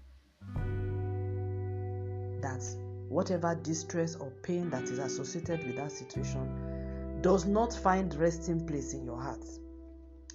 that 2.45 2.63
whatever 3.09 3.55
distress 3.55 4.17
or 4.17 4.31
pain 4.43 4.69
that 4.69 4.83
is 4.85 4.99
associated 4.99 5.67
with 5.67 5.77
that 5.77 5.91
situation 5.91 7.19
does 7.23 7.47
not 7.47 7.73
find 7.73 8.15
resting 8.17 8.67
place 8.67 8.93
in 8.93 9.03
your 9.03 9.19
heart. 9.19 9.45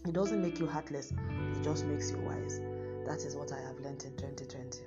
It 0.07 0.13
doesn't 0.13 0.41
make 0.41 0.59
you 0.59 0.65
heartless, 0.65 1.11
it 1.11 1.63
just 1.63 1.85
makes 1.85 2.09
you 2.09 2.17
wise. 2.17 2.59
That 3.05 3.23
is 3.25 3.35
what 3.35 3.51
I 3.51 3.59
have 3.59 3.79
learned 3.79 4.03
in 4.03 4.15
2020. 4.17 4.79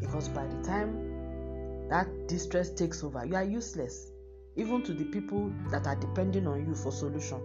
Because 0.00 0.28
by 0.28 0.46
the 0.46 0.62
time 0.62 1.88
that 1.90 2.06
distress 2.26 2.70
takes 2.70 3.04
over, 3.04 3.26
you 3.26 3.34
are 3.34 3.44
useless, 3.44 4.10
even 4.56 4.82
to 4.84 4.94
the 4.94 5.04
people 5.04 5.52
that 5.70 5.86
are 5.86 5.96
depending 5.96 6.46
on 6.46 6.66
you 6.66 6.74
for 6.74 6.92
solution. 6.92 7.42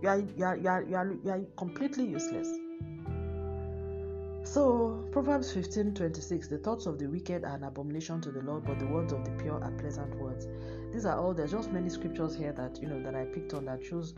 You 0.00 0.08
are, 0.08 0.18
you 0.18 0.44
are, 0.44 0.56
you 0.56 0.68
are, 0.68 0.82
you 0.82 0.96
are, 0.96 1.12
you 1.22 1.30
are 1.30 1.40
completely 1.58 2.06
useless. 2.06 2.48
So, 4.44 5.08
Proverbs 5.10 5.50
15 5.52 5.94
26, 5.94 6.48
the 6.48 6.58
thoughts 6.58 6.84
of 6.84 6.98
the 6.98 7.06
wicked 7.06 7.44
are 7.44 7.56
an 7.56 7.64
abomination 7.64 8.20
to 8.20 8.30
the 8.30 8.42
Lord, 8.42 8.66
but 8.66 8.78
the 8.78 8.86
words 8.86 9.14
of 9.14 9.24
the 9.24 9.30
pure 9.42 9.58
are 9.58 9.70
pleasant 9.72 10.14
words. 10.16 10.46
These 10.92 11.06
are 11.06 11.18
all, 11.18 11.32
there's 11.32 11.52
just 11.52 11.72
many 11.72 11.88
scriptures 11.88 12.36
here 12.36 12.52
that, 12.52 12.78
you 12.80 12.86
know, 12.86 13.02
that 13.02 13.14
I 13.14 13.24
picked 13.24 13.54
on 13.54 13.64
that 13.64 13.82
shows, 13.82 14.12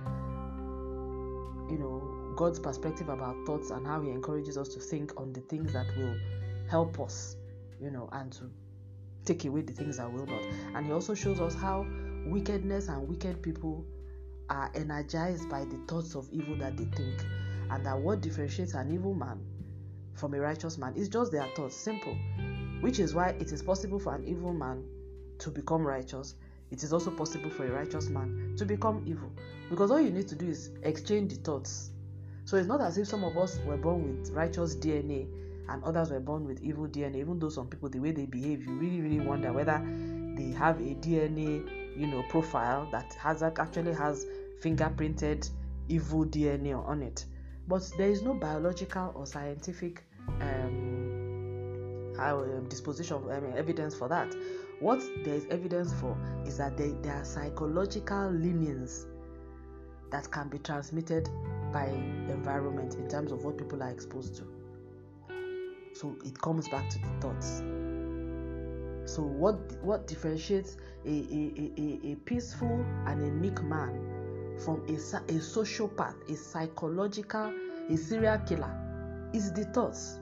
you 1.71 1.79
know, 1.79 2.35
God's 2.35 2.59
perspective 2.59 3.09
about 3.09 3.37
thoughts 3.47 3.71
and 3.71 3.87
how 3.87 4.03
He 4.03 4.11
encourages 4.11 4.59
us 4.59 4.69
to 4.71 4.81
think 4.81 5.13
on 5.17 5.33
the 5.33 5.43
things 5.43 5.73
that 5.73 5.87
will 5.97 6.17
help 6.69 6.99
us, 6.99 7.37
you 7.81 7.93
know, 7.93 8.09
and 8.11 8.33
to 8.33 8.51
take 9.25 9.45
away 9.45 9.61
the 9.61 9.73
things 9.73 9.99
that 9.99 10.13
will 10.13 10.27
not. 10.27 10.43
And 10.75 10.87
He 10.87 10.93
also 10.93 11.15
shows 11.15 11.41
us 11.41 11.55
how 11.55 11.87
wickedness 12.27 12.89
and 12.89 13.07
wicked 13.07 13.43
people 13.43 13.87
are 14.51 14.73
energized 14.75 15.49
by 15.49 15.65
the 15.65 15.79
thoughts 15.87 16.17
of 16.17 16.29
evil 16.33 16.57
that 16.57 16.77
they 16.77 16.85
think, 16.85 17.25
and 17.71 17.87
that 17.87 17.97
what 17.97 18.23
differentiates 18.23 18.75
an 18.75 18.93
evil 18.93 19.15
man 19.15 19.41
from 20.17 20.35
a 20.35 20.41
righteous 20.41 20.79
man. 20.79 20.95
It's 20.97 21.09
just 21.09 21.33
their 21.33 21.47
thoughts, 21.55 21.77
simple. 21.77 22.17
Which 22.81 22.99
is 22.99 23.15
why 23.15 23.31
it 23.31 23.53
is 23.53 23.63
possible 23.63 23.99
for 23.99 24.15
an 24.15 24.27
evil 24.27 24.53
man 24.53 24.85
to 25.39 25.51
become 25.51 25.87
righteous. 25.87 26.35
It 26.71 26.83
is 26.83 26.93
also 26.93 27.11
possible 27.11 27.51
for 27.51 27.65
a 27.67 27.71
righteous 27.71 28.09
man 28.09 28.55
to 28.57 28.65
become 28.65 29.05
evil. 29.07 29.31
Because 29.71 29.91
all 29.91 30.01
you 30.01 30.11
need 30.11 30.29
to 30.29 30.35
do 30.35 30.49
is 30.49 30.71
exchange 30.83 31.33
the 31.33 31.41
thoughts. 31.41 31.91
So 32.45 32.57
it's 32.57 32.69
not 32.69 32.81
as 32.81 32.99
if 32.99 33.09
some 33.09 33.25
of 33.25 33.37
us 33.37 33.59
were 33.67 33.77
born 33.77 34.21
with 34.21 34.31
righteous 34.31 34.77
DNA 34.77 35.29
and 35.69 35.83
others 35.85 36.11
were 36.11 36.21
born 36.21 36.47
with 36.47 36.63
evil 36.63 36.87
DNA. 36.87 37.17
Even 37.17 37.39
though 37.39 37.49
some 37.49 37.67
people, 37.67 37.89
the 37.89 37.99
way 37.99 38.13
they 38.13 38.27
behave, 38.27 38.65
you 38.67 38.73
really, 38.75 39.01
really 39.01 39.21
wonder 39.21 39.53
whether 39.53 39.83
they 40.37 40.53
have 40.53 40.81
a 40.81 40.95
DNA, 40.95 41.97
you 41.97 42.07
know, 42.07 42.23
profile 42.29 42.89
that 42.93 43.13
has 43.15 43.43
actually 43.43 43.93
has 43.93 44.27
fingerprinted 44.61 45.49
evil 45.89 46.25
DNA 46.25 46.77
on 46.87 47.03
it. 47.03 47.25
But 47.69 47.91
there 47.99 48.11
is 48.11 48.23
no 48.23 48.35
biological 48.35 49.13
or 49.15 49.27
scientific 49.27 50.05
um, 50.41 52.13
um, 52.19 52.67
disposition, 52.69 53.23
I 53.31 53.41
mean, 53.41 53.57
evidence 53.57 53.95
for 53.95 54.09
that. 54.09 54.35
What 54.81 55.03
there 55.25 55.35
is 55.35 55.47
evidence 55.51 55.93
for 55.95 56.17
is 56.47 56.59
that 56.59 56.77
there, 56.77 56.95
are 57.13 57.25
psychological 57.25 58.31
leanings 58.31 59.07
that 60.11 60.31
can 60.31 60.49
be 60.49 60.59
transmitted 60.59 61.29
by 61.73 61.87
environment 62.29 62.95
in 62.95 63.09
terms 63.09 63.33
of 63.33 63.45
what 63.45 63.59
people 63.59 63.83
are 63.83 63.91
exposed 63.91 64.37
to. 64.37 64.45
So 65.95 66.15
it 66.25 66.41
comes 66.41 66.69
back 66.69 66.89
to 66.91 66.99
the 66.99 67.09
thoughts. 67.21 67.63
So 69.11 69.23
what 69.23 69.57
what 69.83 70.07
differentiates 70.07 70.77
a, 71.05 71.09
a, 71.09 71.73
a, 71.79 72.13
a 72.13 72.17
peaceful 72.25 72.85
and 73.07 73.23
a 73.23 73.31
meek 73.31 73.63
man 73.63 74.16
from 74.59 74.83
a, 74.89 74.93
a 74.93 75.39
sociopath, 75.39 76.29
a 76.31 76.37
psychological, 76.37 77.53
a 77.89 77.97
serial 77.97 78.39
killer 78.39 78.75
is 79.33 79.53
the 79.53 79.65
thoughts. 79.67 80.19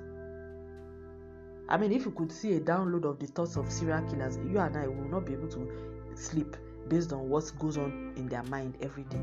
I 1.68 1.76
mean, 1.76 1.92
if 1.92 2.04
you 2.04 2.10
could 2.10 2.30
see 2.30 2.54
a 2.54 2.60
download 2.60 3.04
of 3.04 3.18
the 3.18 3.26
thoughts 3.26 3.56
of 3.56 3.70
serial 3.70 4.02
killers, 4.02 4.36
you 4.36 4.58
and 4.58 4.76
I 4.76 4.86
will 4.86 5.08
not 5.08 5.24
be 5.24 5.32
able 5.32 5.48
to 5.48 5.70
sleep 6.14 6.56
based 6.88 7.12
on 7.12 7.28
what 7.28 7.50
goes 7.58 7.78
on 7.78 8.12
in 8.16 8.28
their 8.28 8.42
mind 8.44 8.76
every 8.80 9.04
day. 9.04 9.20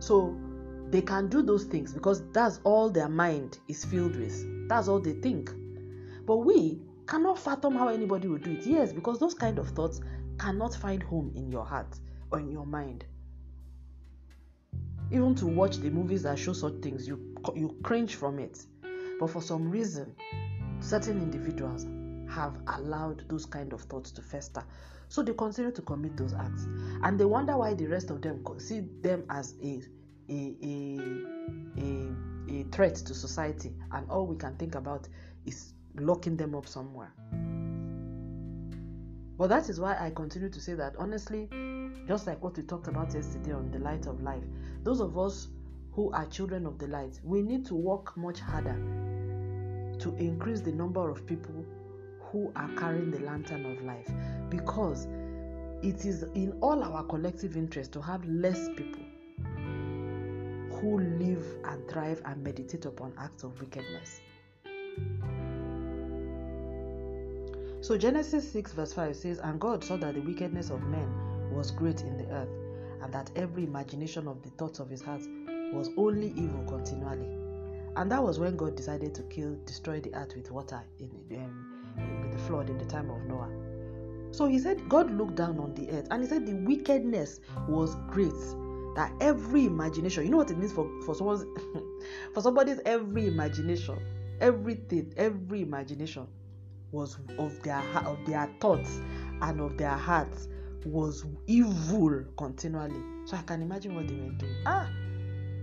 So 0.00 0.36
they 0.90 1.02
can 1.02 1.28
do 1.28 1.42
those 1.42 1.64
things 1.64 1.92
because 1.92 2.22
that's 2.32 2.60
all 2.64 2.90
their 2.90 3.08
mind 3.08 3.58
is 3.68 3.84
filled 3.84 4.16
with. 4.16 4.68
That's 4.68 4.88
all 4.88 5.00
they 5.00 5.14
think. 5.14 5.50
But 6.26 6.38
we 6.38 6.80
cannot 7.06 7.38
fathom 7.38 7.74
how 7.74 7.88
anybody 7.88 8.28
will 8.28 8.38
do 8.38 8.52
it. 8.52 8.66
Yes, 8.66 8.92
because 8.92 9.18
those 9.18 9.34
kind 9.34 9.58
of 9.58 9.68
thoughts 9.70 10.00
cannot 10.38 10.74
find 10.74 11.02
home 11.02 11.32
in 11.34 11.50
your 11.50 11.64
heart 11.64 11.98
or 12.30 12.40
in 12.40 12.50
your 12.50 12.66
mind. 12.66 13.04
Even 15.10 15.34
to 15.36 15.46
watch 15.46 15.76
the 15.78 15.90
movies 15.90 16.22
that 16.24 16.38
show 16.38 16.52
such 16.52 16.74
things, 16.82 17.06
you 17.06 17.34
you 17.54 17.76
cringe 17.82 18.16
from 18.16 18.38
it. 18.38 18.64
But 19.20 19.30
for 19.30 19.40
some 19.40 19.70
reason, 19.70 20.14
certain 20.80 21.18
individuals 21.18 21.86
have 22.28 22.58
allowed 22.66 23.28
those 23.28 23.46
kind 23.46 23.72
of 23.72 23.82
thoughts 23.82 24.10
to 24.12 24.22
fester. 24.22 24.64
So 25.08 25.22
they 25.22 25.32
continue 25.32 25.70
to 25.70 25.82
commit 25.82 26.16
those 26.16 26.34
acts. 26.34 26.66
And 27.02 27.18
they 27.18 27.24
wonder 27.24 27.56
why 27.56 27.74
the 27.74 27.86
rest 27.86 28.10
of 28.10 28.20
them 28.20 28.44
see 28.58 28.80
them 29.00 29.24
as 29.30 29.54
a 29.62 29.80
a, 30.28 30.56
a, 30.60 31.00
a, 31.78 32.60
a 32.60 32.64
threat 32.72 32.96
to 32.96 33.14
society. 33.14 33.72
And 33.92 34.10
all 34.10 34.26
we 34.26 34.36
can 34.36 34.56
think 34.56 34.74
about 34.74 35.08
is 35.44 35.72
locking 35.94 36.36
them 36.36 36.54
up 36.56 36.66
somewhere. 36.66 37.12
But 39.38 39.48
that 39.48 39.68
is 39.68 39.78
why 39.78 39.96
I 39.98 40.10
continue 40.10 40.48
to 40.48 40.60
say 40.60 40.74
that 40.74 40.96
honestly, 40.98 41.48
just 42.06 42.26
like 42.26 42.42
what 42.42 42.56
we 42.56 42.62
talked 42.62 42.88
about 42.88 43.12
yesterday 43.12 43.52
on 43.52 43.70
the 43.70 43.78
light 43.78 44.06
of 44.06 44.22
life, 44.22 44.44
those 44.82 45.00
of 45.00 45.18
us 45.18 45.48
who 45.92 46.10
are 46.12 46.26
children 46.26 46.66
of 46.66 46.78
the 46.78 46.86
light, 46.86 47.20
we 47.22 47.42
need 47.42 47.66
to 47.66 47.74
work 47.74 48.16
much 48.16 48.40
harder 48.40 48.76
to 49.98 50.14
increase 50.16 50.60
the 50.60 50.72
number 50.72 51.10
of 51.10 51.26
people 51.26 51.64
who 52.20 52.52
are 52.56 52.68
carrying 52.76 53.10
the 53.10 53.20
lantern 53.20 53.64
of 53.66 53.82
life 53.84 54.10
because 54.50 55.06
it 55.82 56.04
is 56.04 56.24
in 56.34 56.52
all 56.60 56.82
our 56.82 57.04
collective 57.04 57.56
interest 57.56 57.92
to 57.92 58.00
have 58.00 58.24
less 58.26 58.68
people 58.76 59.02
who 60.70 60.98
live 61.18 61.44
and 61.64 61.88
thrive 61.88 62.20
and 62.24 62.42
meditate 62.42 62.84
upon 62.84 63.12
acts 63.18 63.42
of 63.42 63.58
wickedness. 63.60 64.20
So 67.82 67.96
Genesis 67.96 68.50
6 68.52 68.72
verse 68.72 68.92
5 68.92 69.16
says, 69.16 69.38
And 69.38 69.60
God 69.60 69.84
saw 69.84 69.96
that 69.98 70.14
the 70.14 70.20
wickedness 70.20 70.70
of 70.70 70.82
men 70.82 71.08
was 71.52 71.70
great 71.70 72.02
in 72.02 72.16
the 72.16 72.26
earth, 72.32 72.48
and 73.02 73.12
that 73.12 73.30
every 73.36 73.64
imagination 73.64 74.26
of 74.26 74.42
the 74.42 74.50
thoughts 74.50 74.78
of 74.78 74.88
his 74.88 75.02
heart 75.02 75.22
was 75.72 75.90
only 75.96 76.28
evil 76.36 76.64
continually. 76.66 77.28
And 77.96 78.10
that 78.10 78.22
was 78.22 78.38
when 78.38 78.56
God 78.56 78.76
decided 78.76 79.14
to 79.14 79.22
kill, 79.24 79.56
destroy 79.64 80.00
the 80.00 80.14
earth 80.14 80.34
with 80.36 80.50
water 80.50 80.82
in, 80.98 81.10
um, 81.98 82.30
the 82.30 82.38
flood 82.38 82.68
in 82.68 82.78
the 82.78 82.84
time 82.84 83.10
of 83.10 83.22
Noah. 83.24 83.50
So 84.32 84.46
he 84.46 84.58
said, 84.58 84.88
God 84.88 85.10
looked 85.10 85.36
down 85.36 85.58
on 85.58 85.74
the 85.74 85.88
earth 85.90 86.08
and 86.10 86.22
he 86.22 86.28
said 86.28 86.46
the 86.46 86.54
wickedness 86.54 87.40
was 87.68 87.94
great. 88.08 88.34
That 88.96 89.12
every 89.20 89.66
imagination, 89.66 90.24
you 90.24 90.30
know 90.30 90.38
what 90.38 90.50
it 90.50 90.58
means 90.58 90.72
for, 90.72 90.90
for 91.04 91.14
someone's 91.14 91.44
for 92.34 92.40
somebody's 92.40 92.80
every 92.84 93.26
imagination, 93.26 93.98
everything, 94.40 95.12
every 95.16 95.62
imagination 95.62 96.26
was 96.92 97.18
of 97.38 97.62
their 97.62 97.80
of 98.06 98.18
their 98.26 98.48
thoughts 98.60 99.00
and 99.42 99.60
of 99.60 99.76
their 99.76 99.96
hearts 99.96 100.48
was 100.84 101.24
evil 101.46 102.24
continually. 102.36 103.02
So 103.26 103.36
I 103.36 103.42
can 103.42 103.62
imagine 103.62 103.94
what 103.94 104.08
they 104.08 104.14
were 104.14 104.30
doing. 104.30 104.56
Ah, 104.66 104.88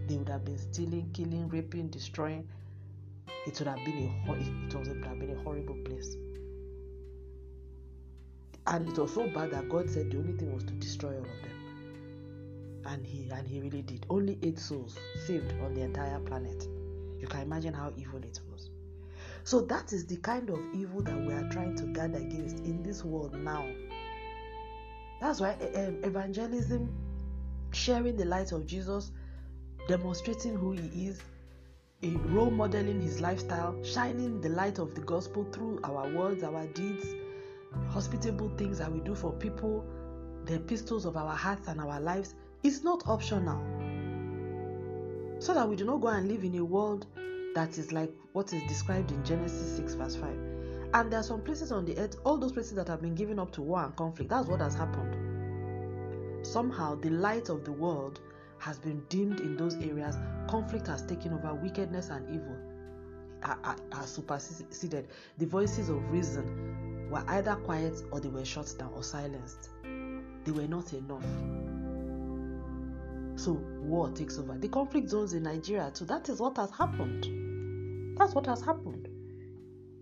they 0.08 0.18
would 0.18 0.30
have 0.30 0.44
been 0.46 0.58
stealing, 0.58 1.10
killing, 1.14 1.48
raping, 1.48 1.88
destroying. 1.88 2.48
It 3.48 3.58
would 3.60 3.68
have 3.68 3.78
been 3.86 4.12
a 4.28 4.34
it 4.34 4.76
would 4.76 5.06
have 5.06 5.20
been 5.20 5.38
a 5.38 5.44
horrible 5.44 5.76
place. 5.86 6.16
And 8.68 8.88
it 8.88 8.98
was 8.98 9.14
so 9.14 9.28
bad 9.28 9.52
that 9.52 9.70
God 9.70 9.90
said 9.90 10.12
the 10.12 10.18
only 10.18 10.34
thing 10.34 10.54
was 10.54 10.64
to 10.64 10.74
destroy 10.74 11.10
all 11.10 11.18
of 11.18 11.42
them. 11.42 12.84
And 12.86 13.06
he 13.06 13.30
and 13.30 13.48
he 13.48 13.62
really 13.62 13.82
did. 13.82 14.06
Only 14.10 14.38
eight 14.42 14.60
souls 14.60 14.98
saved 15.26 15.54
on 15.64 15.74
the 15.74 15.82
entire 15.82 16.20
planet. 16.20 16.68
You 17.20 17.28
can 17.28 17.42
imagine 17.42 17.74
how 17.74 17.92
evil 17.98 18.20
it 18.20 18.40
was. 18.52 18.53
So 19.46 19.62
that 19.62 19.92
is 19.92 20.06
the 20.06 20.18
kind 20.18 20.50
of 20.50 20.60
evil 20.74 21.02
that 21.02 21.16
we 21.16 21.34
are 21.34 21.50
trying 21.50 21.76
to 21.76 21.84
guard 21.88 22.16
against 22.16 22.60
in 22.60 22.82
this 22.82 23.04
world 23.04 23.34
now. 23.36 23.68
That's 25.20 25.42
why 25.42 25.58
eh, 25.60 25.92
evangelism, 26.04 26.90
sharing 27.72 28.16
the 28.16 28.26
light 28.26 28.52
of 28.52 28.66
Jesus, 28.66 29.12
demonstrating 29.88 30.56
who 30.56 30.72
he 30.72 31.08
is, 31.08 31.22
role 32.28 32.52
modeling 32.52 33.02
his 33.02 33.22
lifestyle, 33.22 33.82
shining 33.84 34.40
the 34.42 34.50
light 34.50 34.80
of 34.80 34.96
the 34.96 35.02
gospel 35.02 35.46
through 35.52 35.80
our 35.84 36.10
words, 36.14 36.44
our 36.44 36.66
deeds, 36.68 37.06
hospitable 37.90 38.50
things 38.58 38.78
that 38.78 38.92
we 38.92 39.00
do 39.00 39.16
for 39.16 39.32
people, 39.34 39.86
the 40.46 40.56
epistles 40.56 41.06
of 41.06 41.18
our 41.18 41.36
hearts 41.36 41.68
and 41.68 41.80
our 41.80 42.00
lives 42.00 42.36
is 42.64 42.84
not 42.84 43.04
optional. 43.08 43.62
So 45.40 45.54
that 45.54 45.68
we 45.68 45.76
do 45.76 45.86
not 45.86 46.00
go 46.00 46.08
and 46.10 46.28
live 46.30 46.44
in 46.44 46.58
a 46.58 46.64
world 46.64 47.08
that 47.56 47.78
is 47.78 47.92
like 47.92 48.12
what 48.34 48.54
is 48.54 48.64
described 48.64 49.12
in 49.12 49.24
Genesis 49.24 49.76
6, 49.78 49.94
verse 49.96 50.16
5. 50.16 50.30
And 50.94 51.12
there 51.12 51.20
are 51.20 51.24
some 51.24 51.42
places 51.42 51.72
on 51.72 51.86
the 51.86 51.98
earth, 51.98 52.18
all 52.24 52.38
those 52.38 52.52
places 52.52 52.74
that 52.76 52.88
have 52.88 53.02
been 53.02 53.16
given 53.16 53.40
up 53.40 53.52
to 53.54 53.62
war 53.62 53.84
and 53.84 53.96
conflict, 53.96 54.30
that's 54.30 54.48
what 54.48 54.60
has 54.60 54.76
happened. 54.76 56.46
Somehow, 56.46 56.96
the 56.96 57.10
light 57.10 57.50
of 57.50 57.64
the 57.66 57.72
world 57.72 58.20
has 58.60 58.78
been 58.78 59.04
dimmed 59.10 59.40
in 59.40 59.58
those 59.58 59.76
areas. 59.76 60.18
Conflict 60.48 60.88
has 60.88 61.04
taken 61.06 61.34
over, 61.34 61.54
wickedness 61.56 62.10
and 62.10 62.30
evil 62.30 62.58
are, 63.44 63.60
are, 63.64 63.76
are 63.94 64.08
superseded. 64.08 65.08
The 65.38 65.46
voices 65.46 65.90
of 65.90 66.10
reason 66.12 67.10
were 67.10 67.24
either 67.28 67.56
quiet 67.56 68.02
or 68.12 68.20
they 68.20 68.30
were 68.30 68.46
shut 68.46 68.74
down 68.78 68.92
or 68.94 69.04
silenced. 69.04 69.70
They 69.84 70.52
were 70.52 70.68
not 70.68 70.94
enough. 70.94 71.26
So 73.36 73.54
war 73.82 74.10
takes 74.10 74.38
over. 74.38 74.58
The 74.58 74.68
conflict 74.68 75.10
zones 75.10 75.34
in 75.34 75.44
Nigeria 75.44 75.92
too. 75.94 76.06
That 76.06 76.30
is 76.30 76.40
what 76.40 76.58
has 76.58 76.72
happened. 76.72 77.43
That's 78.18 78.36
what 78.36 78.46
has 78.46 78.62
happened. 78.62 79.08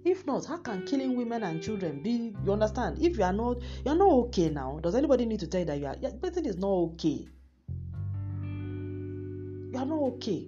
If 0.04 0.26
not, 0.26 0.46
how 0.46 0.58
can 0.58 0.86
killing 0.86 1.16
women 1.16 1.44
and 1.44 1.62
children 1.62 2.02
be? 2.02 2.34
You 2.44 2.54
understand? 2.54 3.00
If 3.00 3.18
you 3.18 3.24
are 3.24 3.34
not, 3.34 3.62
you're 3.86 3.96
not 3.96 4.12
okay 4.12 4.50
now. 4.50 4.80
Does 4.82 4.96
anybody 4.96 5.26
need 5.26 5.40
to 5.42 5.48
tell 5.48 5.60
you 5.60 5.66
that 5.68 5.80
you 5.80 5.86
are? 5.86 5.96
Yeah, 6.02 6.10
person 6.20 6.46
is 6.46 6.58
not 6.58 6.70
okay. 6.70 7.28
You 8.44 9.78
are 9.78 9.86
not 9.86 10.02
okay. 10.14 10.48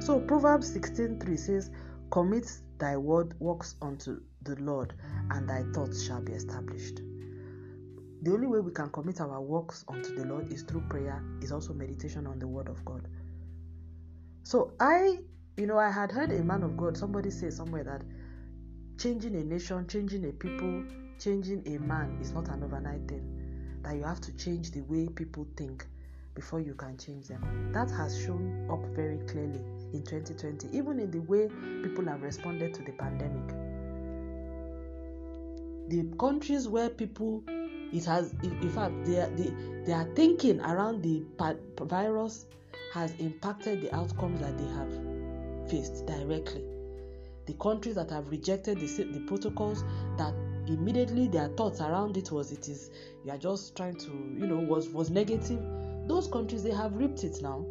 So 0.00 0.20
Proverbs 0.20 0.74
16:3 0.74 1.36
says, 1.36 1.70
"Commit 2.10 2.50
thy 2.78 2.96
word 2.96 3.38
works 3.38 3.76
unto 3.82 4.22
the 4.42 4.56
Lord, 4.56 4.94
and 5.30 5.46
thy 5.46 5.62
thoughts 5.74 6.02
shall 6.02 6.22
be 6.22 6.32
established." 6.32 7.02
The 8.22 8.32
only 8.32 8.46
way 8.46 8.60
we 8.60 8.72
can 8.72 8.88
commit 8.88 9.20
our 9.20 9.40
works 9.40 9.84
unto 9.86 10.14
the 10.16 10.24
Lord 10.26 10.50
is 10.50 10.62
through 10.62 10.82
prayer, 10.88 11.22
is 11.42 11.52
also 11.52 11.74
meditation 11.74 12.26
on 12.26 12.38
the 12.38 12.48
word 12.48 12.68
of 12.68 12.82
God. 12.84 13.06
So 14.42 14.72
I, 14.80 15.18
you 15.56 15.66
know, 15.66 15.78
I 15.78 15.90
had 15.90 16.10
heard 16.10 16.32
a 16.32 16.42
man 16.42 16.62
of 16.62 16.76
God, 16.76 16.96
somebody 16.96 17.30
say 17.30 17.50
somewhere 17.50 17.84
that 17.84 18.02
changing 18.98 19.34
a 19.36 19.44
nation, 19.44 19.86
changing 19.86 20.28
a 20.28 20.32
people, 20.32 20.84
changing 21.18 21.62
a 21.66 21.78
man 21.78 22.18
is 22.20 22.32
not 22.32 22.48
an 22.48 22.62
overnight 22.62 23.06
thing. 23.08 23.36
That 23.82 23.96
you 23.96 24.02
have 24.02 24.20
to 24.22 24.36
change 24.36 24.72
the 24.72 24.82
way 24.82 25.08
people 25.08 25.46
think 25.56 25.86
before 26.34 26.60
you 26.60 26.74
can 26.74 26.96
change 26.98 27.28
them. 27.28 27.70
That 27.72 27.90
has 27.90 28.20
shown 28.22 28.68
up 28.70 28.84
very 28.94 29.18
clearly 29.26 29.60
in 29.92 30.02
2020, 30.02 30.76
even 30.76 31.00
in 31.00 31.10
the 31.10 31.20
way 31.20 31.48
people 31.82 32.04
have 32.06 32.22
responded 32.22 32.74
to 32.74 32.82
the 32.82 32.92
pandemic. 32.92 33.48
The 35.88 36.16
countries 36.18 36.68
where 36.68 36.88
people 36.88 37.42
it 37.92 38.04
has 38.04 38.32
in 38.42 38.70
fact 38.70 38.94
they, 39.04 39.52
their 39.84 40.04
thinking 40.14 40.60
around 40.60 41.02
the 41.02 41.24
virus 41.80 42.46
has 42.92 43.12
impacted 43.18 43.80
the 43.80 43.94
outcomes 43.94 44.40
that 44.40 44.56
they 44.58 44.66
have 44.66 45.70
faced 45.70 46.06
directly. 46.06 46.64
The 47.46 47.54
countries 47.54 47.94
that 47.94 48.10
have 48.10 48.30
rejected 48.30 48.78
the, 48.78 48.86
the 48.86 49.20
protocols 49.26 49.84
that 50.18 50.34
immediately 50.66 51.28
their 51.28 51.48
thoughts 51.48 51.80
around 51.80 52.16
it 52.16 52.30
was 52.30 52.52
it 52.52 52.68
is 52.68 52.90
you 53.24 53.32
are 53.32 53.38
just 53.38 53.76
trying 53.76 53.96
to 53.96 54.10
you 54.38 54.46
know 54.46 54.58
was 54.58 54.88
was 54.88 55.10
negative. 55.10 55.60
Those 56.06 56.28
countries 56.28 56.62
they 56.62 56.72
have 56.72 56.94
ripped 56.94 57.24
it 57.24 57.40
now. 57.42 57.64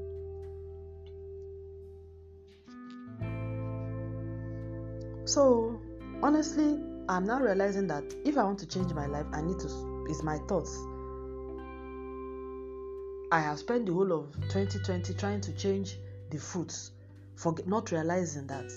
So 5.25 5.79
honestly 6.21 6.79
i'm 7.07 7.25
now 7.25 7.39
realizing 7.39 7.87
that 7.87 8.03
if 8.25 8.37
i 8.37 8.43
want 8.43 8.59
to 8.59 8.67
change 8.67 8.93
my 8.93 9.07
life 9.07 9.25
i 9.33 9.41
need 9.41 9.57
to 9.59 9.67
is 10.09 10.23
my 10.23 10.37
thoughts. 10.47 10.77
I 13.31 13.41
have 13.41 13.59
spent 13.59 13.85
the 13.85 13.93
whole 13.93 14.11
of 14.11 14.33
2020 14.49 15.13
trying 15.13 15.39
to 15.41 15.53
change 15.53 15.97
the 16.31 16.39
fruits, 16.39 16.91
for 17.35 17.53
not 17.67 17.91
realizing 17.91 18.47
that 18.47 18.71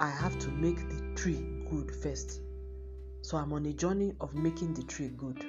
I 0.00 0.08
have 0.08 0.38
to 0.38 0.48
make 0.48 0.88
the 0.88 1.02
tree 1.14 1.44
good 1.70 1.94
first. 1.94 2.40
So 3.20 3.36
I'm 3.36 3.52
on 3.52 3.66
a 3.66 3.74
journey 3.74 4.14
of 4.20 4.34
making 4.34 4.72
the 4.74 4.82
tree 4.84 5.08
good. 5.08 5.44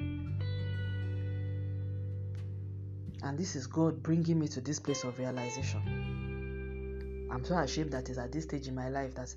And 3.24 3.38
this 3.38 3.56
is 3.56 3.68
God 3.68 4.04
bringing 4.04 4.38
me 4.38 4.50
to 4.50 4.60
this 4.60 4.80
place 4.80 5.06
of 5.06 5.18
realization. 5.18 7.30
I'm 7.32 7.46
so 7.46 7.58
ashamed 7.58 7.92
that 7.92 8.10
it's 8.10 8.20
at 8.20 8.34
this 8.34 8.44
stage 8.44 8.68
in 8.68 8.76
my 8.76 8.90
life 8.90 9.16
that 9.16 9.34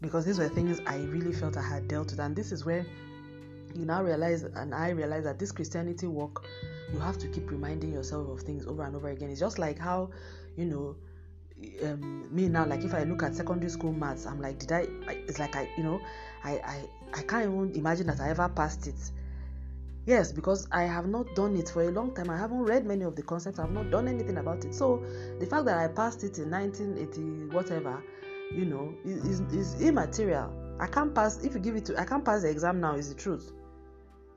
because 0.00 0.24
these 0.24 0.38
were 0.38 0.48
things 0.48 0.80
I 0.86 0.98
really 0.98 1.32
felt 1.32 1.56
I 1.56 1.62
had 1.62 1.88
dealt 1.88 2.12
with, 2.12 2.20
and 2.20 2.36
this 2.36 2.52
is 2.52 2.64
where 2.64 2.86
you 3.74 3.84
now 3.84 4.00
realize 4.02 4.44
and 4.44 4.72
I 4.74 4.90
realize 4.90 5.24
that 5.24 5.40
this 5.40 5.50
Christianity 5.52 6.06
work, 6.06 6.44
you 6.92 6.98
have 6.98 7.18
to 7.18 7.28
keep 7.28 7.50
reminding 7.50 7.92
yourself 7.92 8.28
of 8.28 8.40
things 8.40 8.66
over 8.66 8.82
and 8.82 8.96
over 8.96 9.08
again. 9.08 9.30
It's 9.30 9.40
just 9.40 9.58
like 9.58 9.78
how, 9.78 10.10
you 10.56 10.64
know, 10.64 10.96
um, 11.84 12.34
me 12.34 12.48
now, 12.48 12.66
like 12.66 12.82
if 12.82 12.94
I 12.94 13.04
look 13.04 13.22
at 13.22 13.34
secondary 13.34 13.70
school 13.70 13.92
maths, 13.92 14.26
I'm 14.26 14.40
like, 14.40 14.58
did 14.58 14.72
I? 14.72 14.86
It's 15.08 15.38
like 15.38 15.56
I, 15.56 15.68
you 15.76 15.84
know, 15.84 16.00
I, 16.42 16.52
I, 16.52 16.88
I 17.14 17.22
can't 17.22 17.44
even 17.44 17.72
imagine 17.74 18.06
that 18.06 18.20
I 18.20 18.30
ever 18.30 18.48
passed 18.48 18.86
it. 18.86 18.94
Yes, 20.06 20.32
because 20.32 20.66
I 20.72 20.84
have 20.84 21.06
not 21.06 21.34
done 21.34 21.54
it 21.56 21.68
for 21.68 21.82
a 21.82 21.90
long 21.90 22.14
time. 22.14 22.30
I 22.30 22.38
haven't 22.38 22.62
read 22.62 22.86
many 22.86 23.04
of 23.04 23.14
the 23.14 23.22
concepts. 23.22 23.58
I've 23.58 23.70
not 23.70 23.90
done 23.90 24.08
anything 24.08 24.38
about 24.38 24.64
it. 24.64 24.74
So 24.74 25.04
the 25.38 25.46
fact 25.46 25.66
that 25.66 25.78
I 25.78 25.88
passed 25.88 26.24
it 26.24 26.38
in 26.38 26.50
1980, 26.50 27.54
whatever, 27.54 28.02
you 28.50 28.64
know, 28.64 28.94
is, 29.04 29.40
is 29.52 29.80
immaterial. 29.82 30.50
I 30.80 30.86
can't 30.86 31.14
pass. 31.14 31.44
If 31.44 31.54
you 31.54 31.60
give 31.60 31.76
it 31.76 31.84
to, 31.86 32.00
I 32.00 32.06
can't 32.06 32.24
pass 32.24 32.42
the 32.42 32.48
exam 32.48 32.80
now. 32.80 32.94
Is 32.94 33.10
the 33.10 33.14
truth 33.14 33.52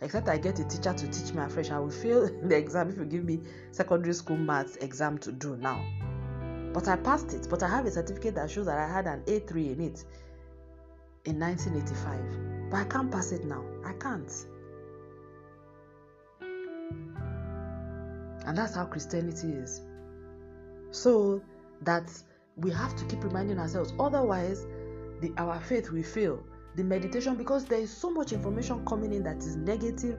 except 0.03 0.27
I 0.27 0.37
get 0.37 0.59
a 0.59 0.65
teacher 0.65 0.93
to 0.93 1.07
teach 1.07 1.33
me 1.33 1.41
afresh. 1.41 1.71
I 1.71 1.79
will 1.79 1.89
fail 1.89 2.29
the 2.43 2.55
exam 2.55 2.89
if 2.89 2.97
you 2.97 3.05
give 3.05 3.23
me 3.23 3.41
secondary 3.71 4.13
school 4.13 4.37
maths 4.37 4.75
exam 4.77 5.17
to 5.19 5.31
do 5.31 5.55
now. 5.57 5.83
But 6.73 6.87
I 6.87 6.95
passed 6.95 7.33
it. 7.33 7.47
But 7.49 7.63
I 7.63 7.69
have 7.69 7.85
a 7.85 7.91
certificate 7.91 8.35
that 8.35 8.49
shows 8.49 8.65
that 8.65 8.77
I 8.77 8.91
had 8.91 9.07
an 9.07 9.21
A3 9.25 9.73
in 9.73 9.81
it 9.81 10.03
in 11.25 11.39
1985. 11.39 12.69
But 12.69 12.77
I 12.77 12.83
can't 12.85 13.11
pass 13.11 13.31
it 13.31 13.45
now. 13.45 13.63
I 13.85 13.93
can't. 13.93 14.31
And 18.45 18.57
that's 18.57 18.75
how 18.75 18.85
Christianity 18.85 19.47
is. 19.49 19.81
So 20.91 21.41
that 21.81 22.11
we 22.57 22.71
have 22.71 22.95
to 22.97 23.05
keep 23.05 23.23
reminding 23.23 23.59
ourselves. 23.59 23.93
Otherwise, 23.99 24.65
the, 25.21 25.31
our 25.37 25.59
faith 25.61 25.91
will 25.91 26.03
fail 26.03 26.43
the 26.75 26.83
meditation 26.83 27.35
because 27.35 27.65
there 27.65 27.79
is 27.79 27.95
so 27.95 28.09
much 28.09 28.33
information 28.33 28.85
coming 28.85 29.13
in 29.13 29.23
that 29.23 29.37
is 29.37 29.55
negative, 29.55 30.17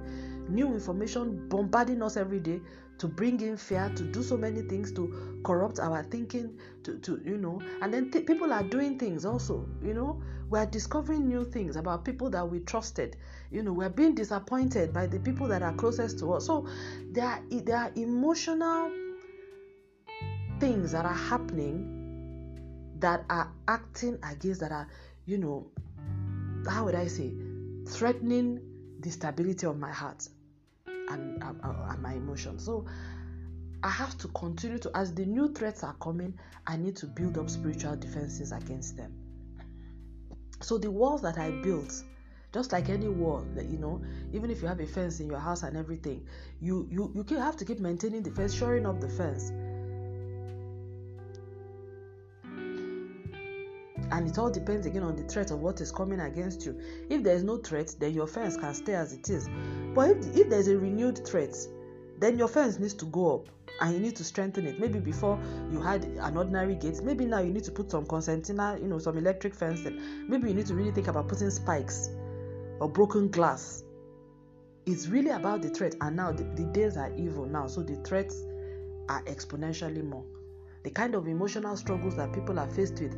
new 0.49 0.73
information 0.73 1.49
bombarding 1.49 2.03
us 2.03 2.17
every 2.17 2.41
day 2.41 2.61
to 2.99 3.09
bring 3.09 3.41
in 3.41 3.57
fear, 3.57 3.91
to 3.97 4.05
do 4.05 4.23
so 4.23 4.37
many 4.37 4.63
things, 4.63 4.93
to 4.93 5.41
corrupt 5.45 5.81
our 5.81 6.05
thinking, 6.05 6.57
to, 6.85 6.99
to 6.99 7.21
you 7.25 7.37
know, 7.37 7.61
and 7.83 7.93
then 7.93 8.11
th- 8.11 8.27
people 8.27 8.53
are 8.53 8.63
doing 8.63 8.99
things 8.99 9.25
also, 9.25 9.69
you 9.83 9.95
know, 9.95 10.23
we 10.51 10.59
are 10.59 10.67
discovering 10.67 11.27
new 11.27 11.45
things 11.45 11.77
about 11.77 12.05
people 12.05 12.31
that 12.31 12.49
we 12.49 12.61
trusted, 12.61 13.17
you 13.51 13.63
know, 13.63 13.73
we're 13.73 13.89
being 13.89 14.15
disappointed 14.15 14.93
by 14.93 15.07
the 15.07 15.19
people 15.19 15.49
that 15.49 15.63
are 15.63 15.73
closest 15.75 16.19
to 16.21 16.33
us. 16.35 16.47
So 16.47 16.69
there 17.11 17.27
are, 17.27 17.41
there 17.51 17.77
are 17.77 17.91
emotional 17.97 18.93
things 20.61 20.93
that 20.93 21.05
are 21.05 21.15
happening 21.15 22.01
that 23.01 23.25
are 23.29 23.51
acting 23.67 24.19
against, 24.23 24.61
that 24.61 24.71
are, 24.71 24.89
you 25.27 25.39
know, 25.39 25.67
how 26.69 26.85
would 26.85 26.95
I 26.95 27.07
say, 27.07 27.33
threatening 27.89 28.61
the 29.01 29.11
stability 29.11 29.67
of 29.67 29.79
my 29.79 29.93
heart 29.93 30.29
and, 30.87 31.43
and, 31.43 32.03
my 32.03 32.15
emotions. 32.15 32.65
So 32.65 32.87
I 33.83 33.91
have 33.91 34.17
to 34.19 34.29
continue 34.29 34.79
to, 34.79 34.91
as 34.95 35.15
the 35.15 35.27
new 35.27 35.53
threats 35.53 35.85
are 35.85 35.95
coming, 35.95 36.39
I 36.67 36.77
need 36.77 36.97
to 36.97 37.07
build 37.07 37.39
up 37.39 37.51
spiritual 37.51 37.97
defenses 37.97 38.53
against 38.53 38.97
them. 38.97 39.13
So 40.61 40.79
the 40.79 40.91
walls 40.91 41.21
that 41.23 41.37
I 41.39 41.51
built, 41.51 42.03
just 42.55 42.73
like 42.73 42.89
any 42.89 43.09
wall 43.09 43.45
that 43.57 43.67
you 43.67 43.79
know 43.79 44.01
even 44.33 44.49
if 44.49 44.63
you 44.63 44.69
have 44.69 44.79
a 44.79 44.87
fence 44.87 45.19
in 45.19 45.27
your 45.27 45.41
house 45.41 45.65
and 45.65 45.77
everything 45.77 46.25
you 46.61 46.87
you 46.89 47.13
you 47.29 47.37
have 47.37 47.57
to 47.57 47.65
keep 47.65 47.81
maintaining 47.81 48.23
the 48.23 48.31
fence 48.31 48.55
shoring 48.55 48.87
up 48.87 49.01
the 49.01 49.09
fence 49.09 49.51
and 54.15 54.29
it 54.29 54.39
all 54.39 54.49
depends 54.49 54.87
again 54.87 55.03
on 55.03 55.17
the 55.17 55.25
threat 55.25 55.51
of 55.51 55.59
what 55.59 55.81
is 55.81 55.91
coming 55.91 56.21
against 56.21 56.65
you. 56.65 56.81
If 57.11 57.25
there 57.25 57.35
is 57.35 57.43
no 57.43 57.57
threat, 57.57 57.97
then 57.99 58.15
your 58.15 58.29
fence 58.29 58.57
can 58.57 58.73
stay 58.73 58.95
as 58.95 59.13
it 59.13 59.29
is. 59.29 59.49
But 59.93 60.11
if, 60.11 60.37
if 60.37 60.49
there's 60.49 60.69
a 60.69 60.79
renewed 60.79 61.27
threat, 61.27 61.57
then 62.21 62.39
your 62.39 62.47
fence 62.47 62.79
needs 62.79 62.95
to 62.95 63.07
go 63.07 63.35
up 63.35 63.49
and 63.81 63.93
you 63.93 63.99
need 63.99 64.15
to 64.15 64.23
strengthen 64.23 64.69
it. 64.69 64.79
Maybe 64.79 65.01
before 65.01 65.37
you 65.69 65.81
had 65.81 66.05
an 66.05 66.37
ordinary 66.37 66.77
gate, 66.77 67.03
maybe 67.03 67.25
now 67.25 67.41
you 67.41 67.53
need 67.53 67.65
to 67.65 67.73
put 67.73 67.91
some 67.91 68.07
concertina, 68.07 68.79
you 68.81 68.87
know, 68.87 69.01
some 69.01 69.19
electric 69.19 69.53
fencing. 69.53 70.29
Maybe 70.29 70.49
you 70.49 70.55
need 70.55 70.67
to 70.67 70.77
really 70.77 70.93
think 70.93 71.09
about 71.09 71.27
putting 71.27 71.51
spikes 71.51 72.11
or 72.79 72.89
broken 72.89 73.31
glass. 73.31 73.83
It's 74.87 75.09
really 75.09 75.31
about 75.31 75.63
the 75.63 75.71
threat, 75.71 75.97
and 76.01 76.15
now 76.15 76.31
the, 76.31 76.45
the 76.45 76.67
days 76.67 76.97
are 76.97 77.13
evil 77.17 77.47
now, 77.47 77.67
so 77.67 77.83
the 77.83 77.97
threats 78.05 78.45
are 79.09 79.25
exponentially 79.25 80.05
more. 80.05 80.25
The 80.85 80.91
kind 80.91 81.17
of 81.17 81.27
emotional 81.27 81.77
struggles 81.77 82.15
that 82.15 82.33
people 82.33 82.61
are 82.61 82.69
faced 82.69 83.01
with. 83.01 83.17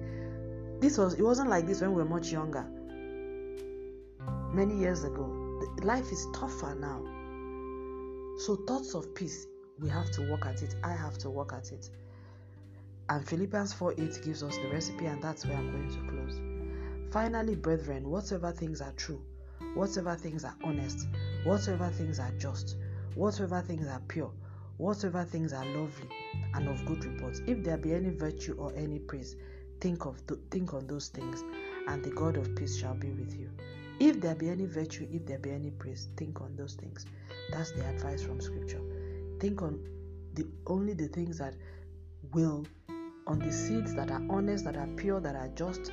This 0.81 0.99
was 0.99 1.15
it 1.15 1.23
wasn't 1.23 1.49
like 1.49 1.67
this 1.67 1.81
when 1.81 1.91
we 1.95 2.03
were 2.03 2.09
much 2.09 2.31
younger. 2.31 2.67
Many 4.53 4.77
years 4.79 5.05
ago. 5.05 5.43
Life 5.83 6.11
is 6.13 6.27
tougher 6.35 6.75
now. 6.75 7.03
So 8.39 8.57
thoughts 8.67 8.95
of 8.95 9.15
peace, 9.15 9.47
we 9.79 9.89
have 9.89 10.11
to 10.13 10.31
work 10.31 10.45
at 10.47 10.63
it. 10.63 10.75
I 10.85 10.93
have 10.93 11.17
to 11.19 11.31
work 11.31 11.53
at 11.53 11.73
it. 11.73 11.89
And 13.09 13.27
Philippians 13.27 13.73
4 13.73 13.93
8 13.93 14.21
gives 14.25 14.43
us 14.43 14.57
the 14.59 14.69
recipe, 14.69 15.07
and 15.07 15.23
that's 15.23 15.47
where 15.47 15.57
I'm 15.57 15.71
going 15.71 15.89
to 15.91 16.13
close. 16.13 16.41
Finally, 17.13 17.55
brethren, 17.55 18.11
whatsoever 18.11 18.53
things 18.53 18.81
are 18.81 18.93
true, 18.93 19.23
whatsoever 19.75 20.17
things 20.17 20.45
are 20.45 20.57
honest, 20.65 21.07
whatsoever 21.45 21.89
things 21.89 22.19
are 22.19 22.33
just, 22.33 22.77
whatsoever 23.15 23.63
things 23.63 23.87
are 23.87 24.03
pure, 24.09 24.31
whatsoever 24.77 25.25
things 25.25 25.53
are 25.53 25.65
lovely 25.65 26.09
and 26.55 26.69
of 26.69 26.85
good 26.85 27.05
report, 27.05 27.41
if 27.47 27.63
there 27.63 27.77
be 27.77 27.95
any 27.95 28.11
virtue 28.11 28.55
or 28.59 28.75
any 28.75 28.99
praise, 28.99 29.37
think 29.81 30.05
of 30.07 30.27
th- 30.27 30.41
think 30.51 30.75
on 30.75 30.87
those 30.87 31.09
things, 31.09 31.43
and 31.89 32.05
the 32.05 32.11
God 32.11 32.37
of 32.37 32.55
peace 32.57 32.77
shall 32.77 32.95
be 32.95 33.11
with 33.11 33.35
you. 33.39 33.51
If 33.99 34.21
there 34.21 34.35
be 34.35 34.51
any 34.51 34.67
virtue, 34.67 35.09
if 35.11 35.27
there 35.27 35.39
be 35.39 35.51
any 35.51 35.71
praise, 35.71 36.09
think 36.17 36.41
on 36.41 36.55
those 36.57 36.75
things. 36.75 37.07
That's 37.51 37.73
the 37.73 37.87
advice 37.87 38.23
from 38.23 38.41
Scripture. 38.41 38.81
Think 39.41 39.63
on 39.63 39.81
the 40.35 40.47
only 40.67 40.93
the 40.93 41.09
things 41.09 41.39
that 41.39 41.55
will, 42.33 42.67
on 43.27 43.39
the 43.39 43.53
seeds 43.53 43.95
that 43.95 44.11
are 44.11 44.23
honest, 44.29 44.65
that 44.65 44.77
are 44.77 44.89
pure, 44.97 45.21
that 45.21 45.35
are 45.35 45.49
just, 45.49 45.93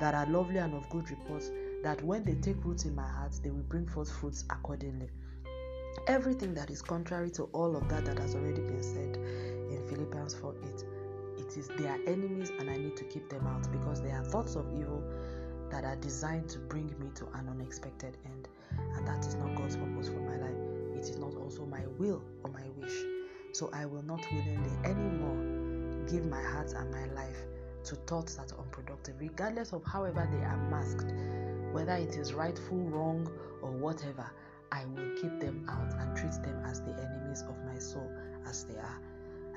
that 0.00 0.14
are 0.14 0.26
lovely 0.26 0.56
and 0.58 0.74
of 0.74 0.88
good 0.88 1.10
report. 1.10 1.44
That 1.82 2.02
when 2.02 2.24
they 2.24 2.34
take 2.34 2.64
root 2.64 2.86
in 2.86 2.94
my 2.94 3.06
heart, 3.06 3.32
they 3.42 3.50
will 3.50 3.62
bring 3.62 3.86
forth 3.86 4.10
fruits 4.10 4.44
accordingly. 4.50 5.10
Everything 6.06 6.54
that 6.54 6.70
is 6.70 6.80
contrary 6.80 7.30
to 7.32 7.44
all 7.52 7.76
of 7.76 7.88
that 7.88 8.04
that 8.06 8.18
has 8.18 8.34
already 8.34 8.62
been 8.62 8.82
said 8.82 9.16
in 9.70 9.86
Philippians 9.88 10.34
4 10.34 10.54
8, 10.64 10.84
it 11.48 11.56
is 11.56 11.68
they 11.78 11.86
are 11.86 11.98
enemies 12.06 12.52
and 12.58 12.68
I 12.68 12.76
need 12.76 12.96
to 12.96 13.04
keep 13.04 13.28
them 13.30 13.46
out 13.46 13.70
because 13.72 14.02
they 14.02 14.10
are 14.10 14.22
thoughts 14.24 14.54
of 14.54 14.66
evil 14.78 15.02
that 15.70 15.84
are 15.84 15.96
designed 15.96 16.48
to 16.50 16.58
bring 16.58 16.86
me 16.98 17.10
to 17.14 17.26
an 17.34 17.48
unexpected 17.48 18.16
end. 18.26 18.48
And 18.96 19.06
that 19.06 19.24
is 19.26 19.34
not 19.34 19.54
God's 19.54 19.76
purpose 19.76 20.08
for 20.08 20.20
my 20.20 20.36
life. 20.36 20.56
It 20.94 21.08
is 21.08 21.16
not 21.16 21.34
also 21.36 21.64
my 21.64 21.86
will 21.98 22.22
or 22.44 22.50
my 22.50 22.64
wish. 22.76 22.94
So 23.52 23.70
I 23.72 23.86
will 23.86 24.02
not 24.02 24.26
willingly 24.30 24.70
anymore 24.84 26.06
give 26.06 26.26
my 26.26 26.42
heart 26.42 26.72
and 26.72 26.90
my 26.90 27.06
life 27.14 27.38
to 27.84 27.94
thoughts 27.94 28.34
that 28.34 28.52
are 28.52 28.58
unproductive, 28.58 29.14
regardless 29.18 29.72
of 29.72 29.82
however 29.84 30.28
they 30.30 30.44
are 30.44 30.68
masked, 30.70 31.12
whether 31.72 31.94
it 31.94 32.16
is 32.16 32.34
rightful, 32.34 32.78
wrong, 32.78 33.30
or 33.62 33.70
whatever. 33.70 34.30
I 34.70 34.84
will 34.84 35.14
keep 35.14 35.40
them 35.40 35.66
out 35.68 35.94
and 35.98 36.14
treat 36.14 36.42
them 36.42 36.62
as 36.66 36.82
the 36.82 36.92
enemies 36.92 37.42
of 37.48 37.56
my 37.64 37.78
soul 37.78 38.10
as 38.46 38.64
they 38.64 38.76
are. 38.76 39.00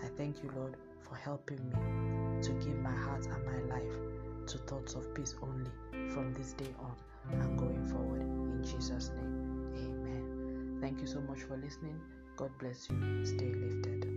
I 0.03 0.07
thank 0.17 0.41
you, 0.41 0.49
Lord, 0.55 0.77
for 1.01 1.15
helping 1.15 1.59
me 1.69 2.41
to 2.43 2.51
give 2.53 2.77
my 2.79 2.95
heart 2.95 3.25
and 3.25 3.45
my 3.45 3.75
life 3.75 4.47
to 4.47 4.57
thoughts 4.59 4.95
of 4.95 5.13
peace 5.13 5.35
only 5.41 5.71
from 6.13 6.33
this 6.33 6.53
day 6.53 6.73
on 6.79 6.95
and 7.39 7.57
going 7.57 7.85
forward. 7.85 8.21
In 8.21 8.63
Jesus' 8.63 9.11
name, 9.15 9.73
amen. 9.77 10.77
Thank 10.81 11.01
you 11.01 11.07
so 11.07 11.21
much 11.21 11.39
for 11.41 11.57
listening. 11.57 11.99
God 12.35 12.51
bless 12.59 12.89
you. 12.89 13.25
Stay 13.25 13.53
lifted. 13.53 14.10